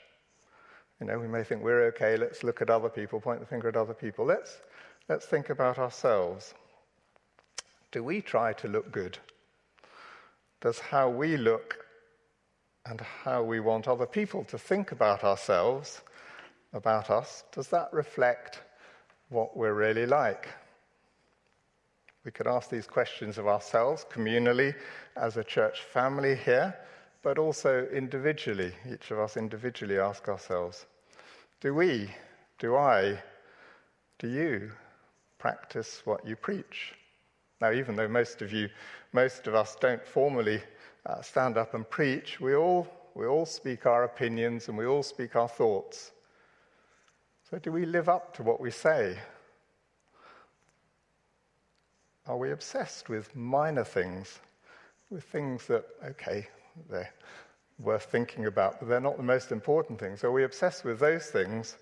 you 0.99 1.07
know, 1.07 1.19
we 1.19 1.29
may 1.29 1.45
think 1.45 1.62
we're 1.62 1.85
okay, 1.88 2.17
let's 2.17 2.43
look 2.43 2.62
at 2.62 2.71
other 2.71 2.88
people, 2.88 3.21
point 3.21 3.41
the 3.41 3.45
finger 3.45 3.69
at 3.69 3.77
other 3.77 3.93
people. 3.93 4.25
Let's, 4.25 4.62
let's 5.11 5.27
think 5.27 5.51
about 5.51 5.79
ourselves. 5.79 6.55
Do 7.91 8.03
we 8.03 8.23
try 8.23 8.55
to 8.55 8.69
look 8.69 8.91
good? 8.91 9.19
Does 10.62 10.79
how 10.79 11.11
we 11.11 11.37
look 11.37 11.77
and 12.87 13.01
how 13.01 13.42
we 13.42 13.61
want 13.61 13.87
other 13.87 14.07
people 14.07 14.45
to 14.45 14.59
think 14.59 14.92
about 14.92 15.25
ourselves, 15.25 16.01
about 16.73 17.11
us, 17.11 17.45
does 17.53 17.68
that 17.68 17.92
reflect 17.92 18.62
what 19.29 19.57
we're 19.57 19.75
really 19.75 20.07
like? 20.07 20.49
We 22.25 22.31
could 22.31 22.47
ask 22.47 22.71
these 22.71 22.87
questions 22.87 23.38
of 23.38 23.49
ourselves 23.49 24.07
communally 24.11 24.75
as 25.16 25.37
a 25.37 25.45
church 25.45 25.83
family 25.83 26.37
here, 26.37 26.75
but 27.23 27.38
also 27.38 27.87
individually, 27.92 28.73
each 28.92 29.11
of 29.11 29.18
us 29.18 29.37
individually 29.37 29.99
ask 29.99 30.29
ourselves 30.29 30.87
do 31.61 31.75
we, 31.75 32.11
do 32.59 32.75
I, 32.75 33.23
do 34.18 34.29
you 34.29 34.73
practice 35.38 36.03
what 36.05 36.27
you 36.27 36.35
preach? 36.35 36.95
Now, 37.61 37.71
even 37.71 37.95
though 37.95 38.09
most 38.09 38.42
of 38.42 38.53
you, 38.53 38.68
most 39.12 39.47
of 39.47 39.55
us 39.55 39.77
don't 39.81 40.05
formally 40.05 40.61
uh, 41.07 41.21
stand 41.21 41.57
up 41.57 41.75
and 41.75 41.88
preach, 41.88 42.41
we 42.41 42.55
all, 42.55 42.88
we 43.15 43.27
all 43.27 43.47
speak 43.47 43.87
our 43.87 44.05
opinions 44.05 44.69
and 44.69 44.77
we 44.77 44.87
all 44.87 45.03
speak 45.03 45.37
our 45.37 45.49
thoughts. 45.49 46.12
So, 47.51 47.59
do 47.59 47.73
we 47.73 47.85
live 47.85 48.09
up 48.09 48.35
to 48.37 48.43
what 48.43 48.61
we 48.61 48.71
say? 48.71 49.19
Are 52.27 52.37
we 52.37 52.53
obsessed 52.53 53.09
with 53.09 53.35
minor 53.35 53.85
things, 53.85 54.38
with 55.11 55.25
things 55.25 55.67
that, 55.67 55.85
okay, 56.05 56.47
they're 56.88 57.12
worth 57.81 58.05
thinking 58.05 58.47
about, 58.47 58.79
but 58.79 58.88
they're 58.88 59.01
not 59.01 59.17
the 59.17 59.23
most 59.25 59.51
important 59.51 59.99
things? 59.99 60.23
Are 60.23 60.31
we 60.31 60.45
obsessed 60.45 60.85
with 60.85 61.01
those 61.01 61.27
things 61.27 61.77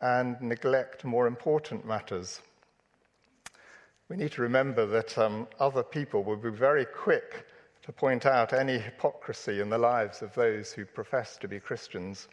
and 0.00 0.40
neglect 0.40 1.04
more 1.04 1.28
important 1.28 1.86
matters? 1.86 2.40
We 4.08 4.16
need 4.16 4.32
to 4.32 4.42
remember 4.42 4.86
that 4.86 5.16
um, 5.16 5.46
other 5.60 5.82
people 5.82 6.24
will 6.24 6.36
be 6.36 6.50
very 6.50 6.84
quick 6.84 7.46
to 7.86 7.92
point 7.92 8.26
out 8.26 8.52
any 8.52 8.78
hypocrisy 8.78 9.60
in 9.60 9.70
the 9.70 9.78
lives 9.78 10.20
of 10.20 10.34
those 10.34 10.72
who 10.72 10.84
profess 10.84 11.38
to 11.38 11.46
be 11.46 11.60
Christians. 11.60 12.26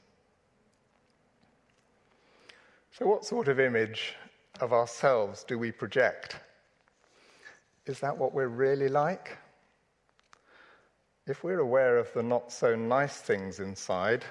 So, 2.91 3.05
what 3.05 3.23
sort 3.23 3.47
of 3.47 3.59
image 3.59 4.15
of 4.61 4.73
ourselves 4.73 5.43
do 5.43 5.59
we 5.59 5.71
project? 5.71 6.37
Is 7.85 7.99
that 7.99 8.17
what 8.17 8.33
we're 8.33 8.47
really 8.47 8.89
like? 8.89 9.37
If 11.27 11.43
we're 11.43 11.59
aware 11.59 11.99
of 11.99 12.11
the 12.13 12.23
not 12.23 12.51
so 12.51 12.75
nice 12.75 13.17
things 13.17 13.59
inside, 13.59 14.25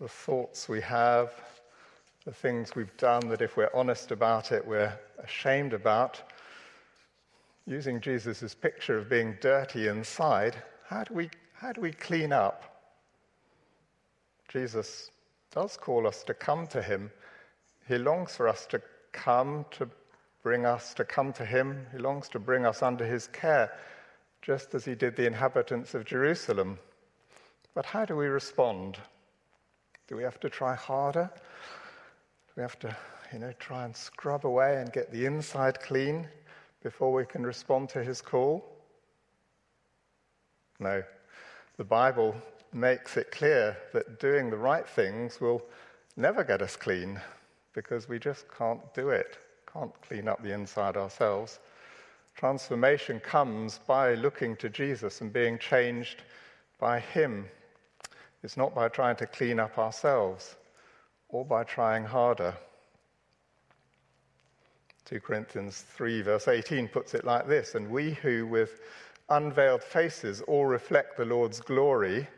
the 0.00 0.08
thoughts 0.08 0.68
we 0.68 0.80
have, 0.80 1.32
the 2.24 2.32
things 2.32 2.74
we've 2.74 2.96
done 2.96 3.28
that 3.28 3.40
if 3.40 3.56
we're 3.56 3.70
honest 3.72 4.10
about 4.10 4.50
it, 4.50 4.66
we're 4.66 4.98
ashamed 5.22 5.72
about, 5.72 6.20
using 7.66 8.00
Jesus' 8.00 8.54
picture 8.54 8.98
of 8.98 9.08
being 9.08 9.36
dirty 9.40 9.88
inside, 9.88 10.62
how 10.88 11.04
do, 11.04 11.14
we, 11.14 11.30
how 11.54 11.72
do 11.72 11.80
we 11.80 11.92
clean 11.92 12.32
up? 12.32 12.90
Jesus 14.48 15.10
does 15.50 15.76
call 15.76 16.06
us 16.06 16.24
to 16.24 16.34
come 16.34 16.66
to 16.68 16.82
him. 16.82 17.10
He 17.88 17.98
longs 17.98 18.36
for 18.36 18.48
us 18.48 18.66
to 18.66 18.82
come 19.12 19.64
to 19.72 19.88
bring 20.42 20.66
us 20.66 20.92
to 20.94 21.04
come 21.04 21.32
to 21.34 21.44
him. 21.44 21.86
He 21.92 21.98
longs 21.98 22.28
to 22.30 22.38
bring 22.38 22.66
us 22.66 22.82
under 22.82 23.06
his 23.06 23.28
care, 23.28 23.72
just 24.42 24.74
as 24.74 24.84
he 24.84 24.94
did 24.94 25.16
the 25.16 25.26
inhabitants 25.26 25.94
of 25.94 26.04
Jerusalem. 26.04 26.78
But 27.74 27.86
how 27.86 28.04
do 28.04 28.16
we 28.16 28.26
respond? 28.26 28.98
Do 30.08 30.16
we 30.16 30.24
have 30.24 30.40
to 30.40 30.50
try 30.50 30.74
harder? 30.74 31.30
Do 31.34 32.52
we 32.56 32.62
have 32.62 32.78
to, 32.80 32.94
you 33.32 33.38
know, 33.38 33.52
try 33.58 33.84
and 33.84 33.96
scrub 33.96 34.44
away 34.44 34.76
and 34.78 34.92
get 34.92 35.12
the 35.12 35.26
inside 35.26 35.80
clean 35.80 36.28
before 36.82 37.12
we 37.12 37.24
can 37.24 37.44
respond 37.44 37.88
to 37.90 38.02
his 38.02 38.20
call? 38.20 38.64
No. 40.80 41.02
The 41.76 41.84
Bible 41.84 42.34
makes 42.72 43.16
it 43.16 43.30
clear 43.30 43.76
that 43.92 44.20
doing 44.20 44.50
the 44.50 44.56
right 44.56 44.88
things 44.88 45.40
will 45.40 45.62
never 46.16 46.44
get 46.44 46.62
us 46.62 46.76
clean 46.76 47.20
because 47.72 48.08
we 48.08 48.18
just 48.18 48.46
can't 48.56 48.92
do 48.94 49.10
it 49.10 49.38
can't 49.72 49.92
clean 50.02 50.28
up 50.28 50.42
the 50.42 50.52
inside 50.52 50.96
ourselves. 50.96 51.58
Transformation 52.34 53.20
comes 53.20 53.80
by 53.86 54.14
looking 54.14 54.56
to 54.56 54.68
Jesus 54.68 55.20
and 55.20 55.32
being 55.32 55.58
changed 55.58 56.22
by 56.78 57.00
Him. 57.00 57.46
It's 58.42 58.56
not 58.56 58.74
by 58.74 58.88
trying 58.88 59.16
to 59.16 59.26
clean 59.26 59.60
up 59.60 59.78
ourselves 59.78 60.56
or 61.28 61.44
by 61.44 61.64
trying 61.64 62.04
harder. 62.04 62.54
2 65.06 65.20
Corinthians 65.20 65.80
3, 65.80 66.22
verse 66.22 66.48
18 66.48 66.88
puts 66.88 67.14
it 67.14 67.24
like 67.24 67.46
this 67.48 67.74
And 67.74 67.90
we 67.90 68.12
who 68.12 68.46
with 68.46 68.80
unveiled 69.28 69.82
faces 69.82 70.40
all 70.42 70.66
reflect 70.66 71.16
the 71.16 71.24
Lord's 71.24 71.60
glory 71.60 72.28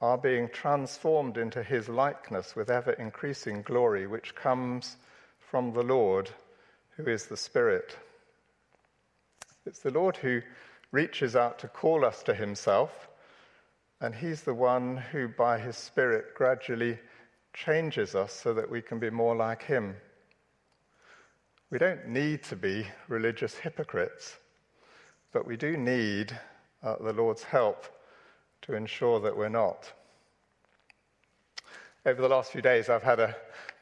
are 0.00 0.18
being 0.18 0.48
transformed 0.48 1.36
into 1.36 1.62
his 1.62 1.88
likeness 1.88 2.56
with 2.56 2.70
ever 2.70 2.92
increasing 2.92 3.62
glory, 3.62 4.06
which 4.06 4.34
comes 4.34 4.96
from 5.38 5.72
the 5.72 5.82
Lord 5.82 6.30
who 6.96 7.06
is 7.06 7.26
the 7.26 7.36
Spirit. 7.36 7.96
It's 9.66 9.80
the 9.80 9.90
Lord 9.90 10.16
who 10.16 10.40
reaches 10.90 11.36
out 11.36 11.58
to 11.60 11.68
call 11.68 12.04
us 12.04 12.22
to 12.24 12.34
himself, 12.34 13.08
and 14.00 14.14
he's 14.14 14.42
the 14.42 14.54
one 14.54 14.96
who, 14.96 15.28
by 15.28 15.58
his 15.58 15.76
Spirit, 15.76 16.34
gradually 16.34 16.98
changes 17.52 18.14
us 18.14 18.32
so 18.32 18.54
that 18.54 18.70
we 18.70 18.80
can 18.80 18.98
be 18.98 19.10
more 19.10 19.36
like 19.36 19.62
him. 19.62 19.96
We 21.70 21.78
don't 21.78 22.08
need 22.08 22.42
to 22.44 22.56
be 22.56 22.86
religious 23.06 23.54
hypocrites, 23.54 24.38
but 25.32 25.46
we 25.46 25.56
do 25.56 25.76
need 25.76 26.36
uh, 26.82 26.96
the 27.00 27.12
Lord's 27.12 27.44
help 27.44 27.86
to 28.62 28.74
ensure 28.74 29.20
that 29.20 29.36
we're 29.36 29.48
not. 29.48 29.92
Over 32.04 32.22
the 32.22 32.28
last 32.28 32.50
few 32.50 32.60
days, 32.60 32.88
I've 32.88 33.04
had 33.04 33.20
a 33.20 33.36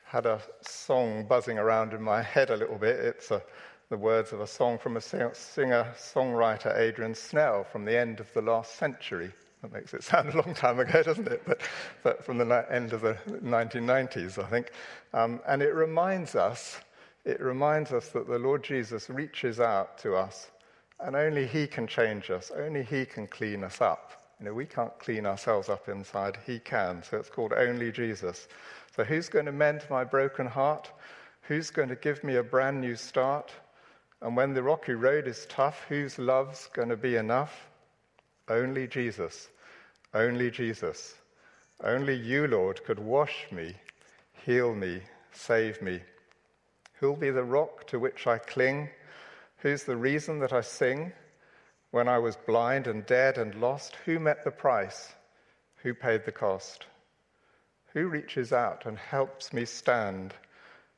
had 0.05 0.25
a 0.25 0.41
song 0.63 1.27
buzzing 1.27 1.59
around 1.59 1.93
in 1.93 2.03
my 2.03 2.23
head 2.23 2.51
a 2.51 2.57
little 2.57 2.79
bit. 2.79 2.97
It's 2.97 3.31
a, 3.31 3.43
the 3.91 3.97
words 3.97 4.33
of 4.33 4.41
a 4.41 4.47
song 4.47 4.79
from 4.79 4.97
a 4.97 5.01
singer 5.01 5.33
songwriter, 5.35 6.79
Adrian 6.79 7.15
Snell, 7.15 7.65
from 7.65 7.85
the 7.85 7.99
end 7.99 8.19
of 8.19 8.33
the 8.33 8.41
last 8.41 8.77
century. 8.77 9.31
That 9.61 9.73
makes 9.73 9.93
it 9.93 10.03
sound 10.03 10.29
a 10.35 10.37
long 10.37 10.55
time 10.55 10.79
ago, 10.79 11.03
doesn't 11.03 11.29
it? 11.29 11.43
But, 11.47 11.61
but 12.03 12.25
from 12.25 12.39
the 12.39 12.67
end 12.71 12.93
of 12.93 13.03
the 13.03 13.19
1990s, 13.29 14.43
I 14.43 14.49
think. 14.49 14.73
Um, 15.13 15.41
and 15.47 15.61
it 15.61 15.75
reminds 15.75 16.35
us, 16.35 16.81
it 17.29 17.43
reminds 17.43 17.93
us 17.93 18.09
that 18.09 18.27
the 18.27 18.39
Lord 18.39 18.65
Jesus 18.65 19.11
reaches 19.11 19.61
out 19.61 19.99
to 19.99 20.17
us, 20.17 20.51
and 20.99 21.15
only 21.15 21.47
He 21.47 21.67
can 21.67 21.87
change 21.87 22.31
us. 22.31 22.51
Only 22.57 22.83
He 22.83 23.05
can 23.05 23.27
clean 23.27 23.63
us 23.63 23.83
up. 23.83 24.13
You 24.41 24.47
know, 24.47 24.55
we 24.55 24.65
can't 24.65 24.99
clean 24.99 25.27
ourselves 25.27 25.69
up 25.69 25.91
inside. 25.91 26.39
He 26.47 26.59
can. 26.59 27.03
So 27.03 27.19
it's 27.19 27.29
called 27.29 27.53
Only 27.53 27.93
Jesus. 27.93 28.49
So, 28.97 29.05
who's 29.05 29.29
going 29.29 29.45
to 29.45 29.53
mend 29.53 29.85
my 29.91 30.05
broken 30.05 30.47
heart? 30.47 30.91
Who's 31.43 31.71
going 31.71 31.91
to 31.91 31.97
give 31.97 32.25
me 32.25 32.37
a 32.37 32.43
brand 32.43 32.81
new 32.81 32.97
start? 32.97 33.53
And 34.23 34.35
when 34.35 34.55
the 34.55 34.63
rocky 34.63 34.95
road 34.95 35.29
is 35.29 35.47
tough, 35.51 35.85
whose 35.87 36.19
love's 36.19 36.69
going 36.73 36.89
to 36.89 36.97
be 36.97 37.17
enough? 37.17 37.69
Only 38.49 38.87
Jesus. 38.87 39.49
Only 40.15 40.51
Jesus. 40.51 41.15
Only 41.85 42.15
you, 42.15 42.47
Lord, 42.47 42.83
could 42.85 42.99
wash 42.99 43.47
me, 43.53 43.75
heal 44.47 44.75
me, 44.75 45.03
save 45.33 45.83
me. 45.83 46.01
Who'll 47.01 47.17
be 47.17 47.31
the 47.31 47.45
rock 47.45 47.87
to 47.89 47.99
which 47.99 48.27
I 48.27 48.39
cling? 48.39 48.91
Who's 49.59 49.85
the 49.85 49.97
reason 49.97 50.41
that 50.41 50.53
I 50.53 50.63
sing? 50.63 51.13
When 51.91 52.09
I 52.09 52.19
was 52.19 52.37
blind 52.37 52.87
and 52.87 53.07
dead 53.07 53.39
and 53.39 53.55
lost, 53.55 53.97
who 54.05 54.19
met 54.19 54.45
the 54.45 54.51
price? 54.51 55.13
Who 55.83 55.95
paid 55.95 56.25
the 56.25 56.33
cost? 56.33 56.87
Who 57.95 58.09
reaches 58.09 58.53
out 58.53 58.85
and 58.85 58.99
helps 58.99 59.53
me 59.53 59.65
stand? 59.65 60.35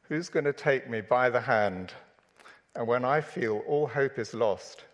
Who's 0.08 0.28
going 0.28 0.46
to 0.46 0.52
take 0.52 0.88
me 0.90 1.00
by 1.00 1.30
the 1.30 1.40
hand? 1.40 1.92
And 2.74 2.86
when 2.86 3.04
I 3.04 3.20
feel 3.20 3.62
all 3.66 3.86
hope 3.86 4.18
is 4.18 4.34
lost, 4.34 4.84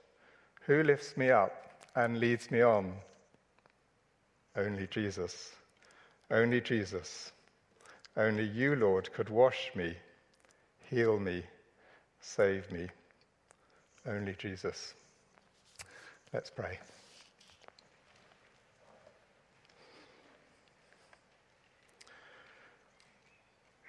who 0.66 0.82
lifts 0.82 1.16
me 1.16 1.30
up 1.30 1.82
and 1.94 2.18
leads 2.18 2.50
me 2.50 2.62
on? 2.62 2.92
Only 4.56 4.86
Jesus. 4.86 5.52
Only 6.30 6.60
Jesus. 6.60 7.32
Only 8.16 8.44
you, 8.44 8.74
Lord, 8.74 9.12
could 9.12 9.28
wash 9.28 9.70
me, 9.74 9.96
heal 10.90 11.18
me, 11.18 11.42
save 12.20 12.70
me. 12.70 12.88
Only 14.06 14.34
Jesus. 14.34 14.94
Let's 16.32 16.50
pray. 16.50 16.78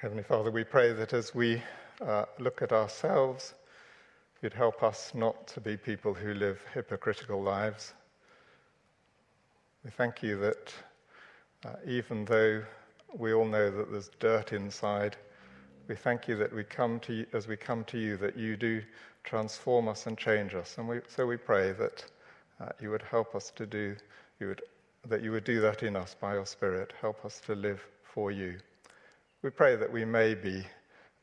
Heavenly 0.01 0.23
Father, 0.23 0.51
we 0.51 0.63
pray 0.63 0.93
that 0.93 1.13
as 1.13 1.33
we 1.33 1.62
uh, 2.05 2.25
look 2.39 2.62
at 2.62 2.71
ourselves, 2.71 3.53
you'd 4.41 4.53
help 4.53 4.83
us 4.83 5.12
not 5.15 5.47
to 5.47 5.60
be 5.60 5.75
people 5.75 6.13
who 6.13 6.33
live 6.33 6.62
hypocritical 6.73 7.41
lives. 7.41 7.93
We 9.83 9.91
thank 9.91 10.21
you 10.21 10.38
that 10.38 10.73
uh, 11.65 11.75
even 11.86 12.25
though 12.25 12.63
we 13.13 13.33
all 13.33 13.45
know 13.45 13.71
that 13.71 13.91
there's 13.91 14.10
dirt 14.19 14.53
inside, 14.53 15.17
we 15.88 15.95
thank 15.95 16.28
you 16.28 16.36
that 16.36 16.54
we 16.54 16.63
come 16.63 17.00
to 17.02 17.13
you, 17.13 17.26
as 17.34 17.47
we 17.47 17.56
come 17.56 17.84
to 17.86 17.97
you, 17.97 18.17
that 18.17 18.38
you 18.38 18.58
do 18.58 18.82
transform 19.23 19.88
us 19.88 20.08
and 20.08 20.17
change 20.17 20.54
us. 20.54 20.78
And 20.78 20.88
we, 20.88 21.00
so 21.08 21.26
we 21.26 21.38
pray 21.38 21.71
that 21.73 22.06
uh, 22.60 22.69
you 22.82 22.91
would 22.91 23.04
help 23.04 23.36
us 23.36 23.52
to 23.56 23.65
do, 23.65 23.95
you 24.39 24.47
would, 24.47 24.62
that 25.08 25.21
you 25.23 25.32
would 25.32 25.43
do 25.43 25.62
that 25.62 25.84
in 25.84 25.95
us 25.95 26.15
by 26.19 26.34
your 26.34 26.45
Spirit. 26.45 26.93
Help 27.00 27.23
us 27.23 27.41
to 27.45 27.56
live 27.56 27.84
for 28.04 28.32
you. 28.32 28.58
We 29.43 29.50
pray 29.50 29.76
that 29.76 29.91
we 29.91 30.06
may 30.06 30.34
be, 30.34 30.65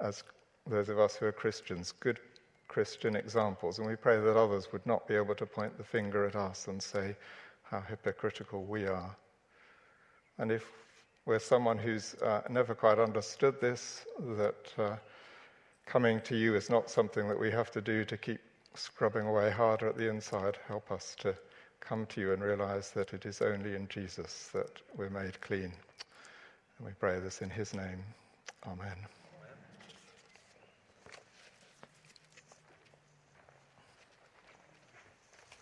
as 0.00 0.22
those 0.66 0.88
of 0.88 0.98
us 0.98 1.16
who 1.16 1.26
are 1.26 1.32
Christians, 1.32 1.92
good 1.92 2.20
Christian 2.68 3.16
examples, 3.16 3.78
and 3.78 3.86
we 3.86 3.96
pray 3.96 4.18
that 4.20 4.36
others 4.36 4.72
would 4.72 4.86
not 4.86 5.06
be 5.06 5.14
able 5.14 5.34
to 5.34 5.46
point 5.46 5.76
the 5.76 5.84
finger 5.84 6.26
at 6.26 6.36
us 6.36 6.68
and 6.68 6.82
say, 6.82 7.16
how 7.64 7.80
hypocritical 7.80 8.64
we 8.64 8.86
are. 8.86 9.14
And 10.38 10.50
if 10.50 10.64
we're 11.26 11.38
someone 11.38 11.78
who's 11.78 12.14
uh, 12.22 12.42
never 12.50 12.74
quite 12.74 12.98
understood 12.98 13.60
this, 13.60 14.04
that 14.36 14.72
uh, 14.78 14.96
coming 15.86 16.20
to 16.22 16.36
you 16.36 16.54
is 16.54 16.68
not 16.68 16.90
something 16.90 17.28
that 17.28 17.38
we 17.38 17.50
have 17.50 17.70
to 17.72 17.80
do 17.80 18.04
to 18.04 18.16
keep 18.16 18.40
scrubbing 18.74 19.26
away 19.26 19.50
harder 19.50 19.88
at 19.88 19.96
the 19.96 20.08
inside, 20.08 20.58
help 20.66 20.90
us 20.90 21.14
to 21.20 21.34
come 21.80 22.06
to 22.06 22.20
you 22.20 22.32
and 22.32 22.42
realize 22.42 22.90
that 22.90 23.12
it 23.14 23.26
is 23.26 23.40
only 23.42 23.74
in 23.74 23.86
Jesus 23.88 24.48
that 24.52 24.80
we're 24.96 25.10
made 25.10 25.40
clean. 25.40 25.72
And 26.78 26.86
we 26.86 26.92
pray 26.98 27.20
this 27.20 27.42
in 27.42 27.50
his 27.50 27.74
name. 27.74 28.02
Amen. 28.66 29.23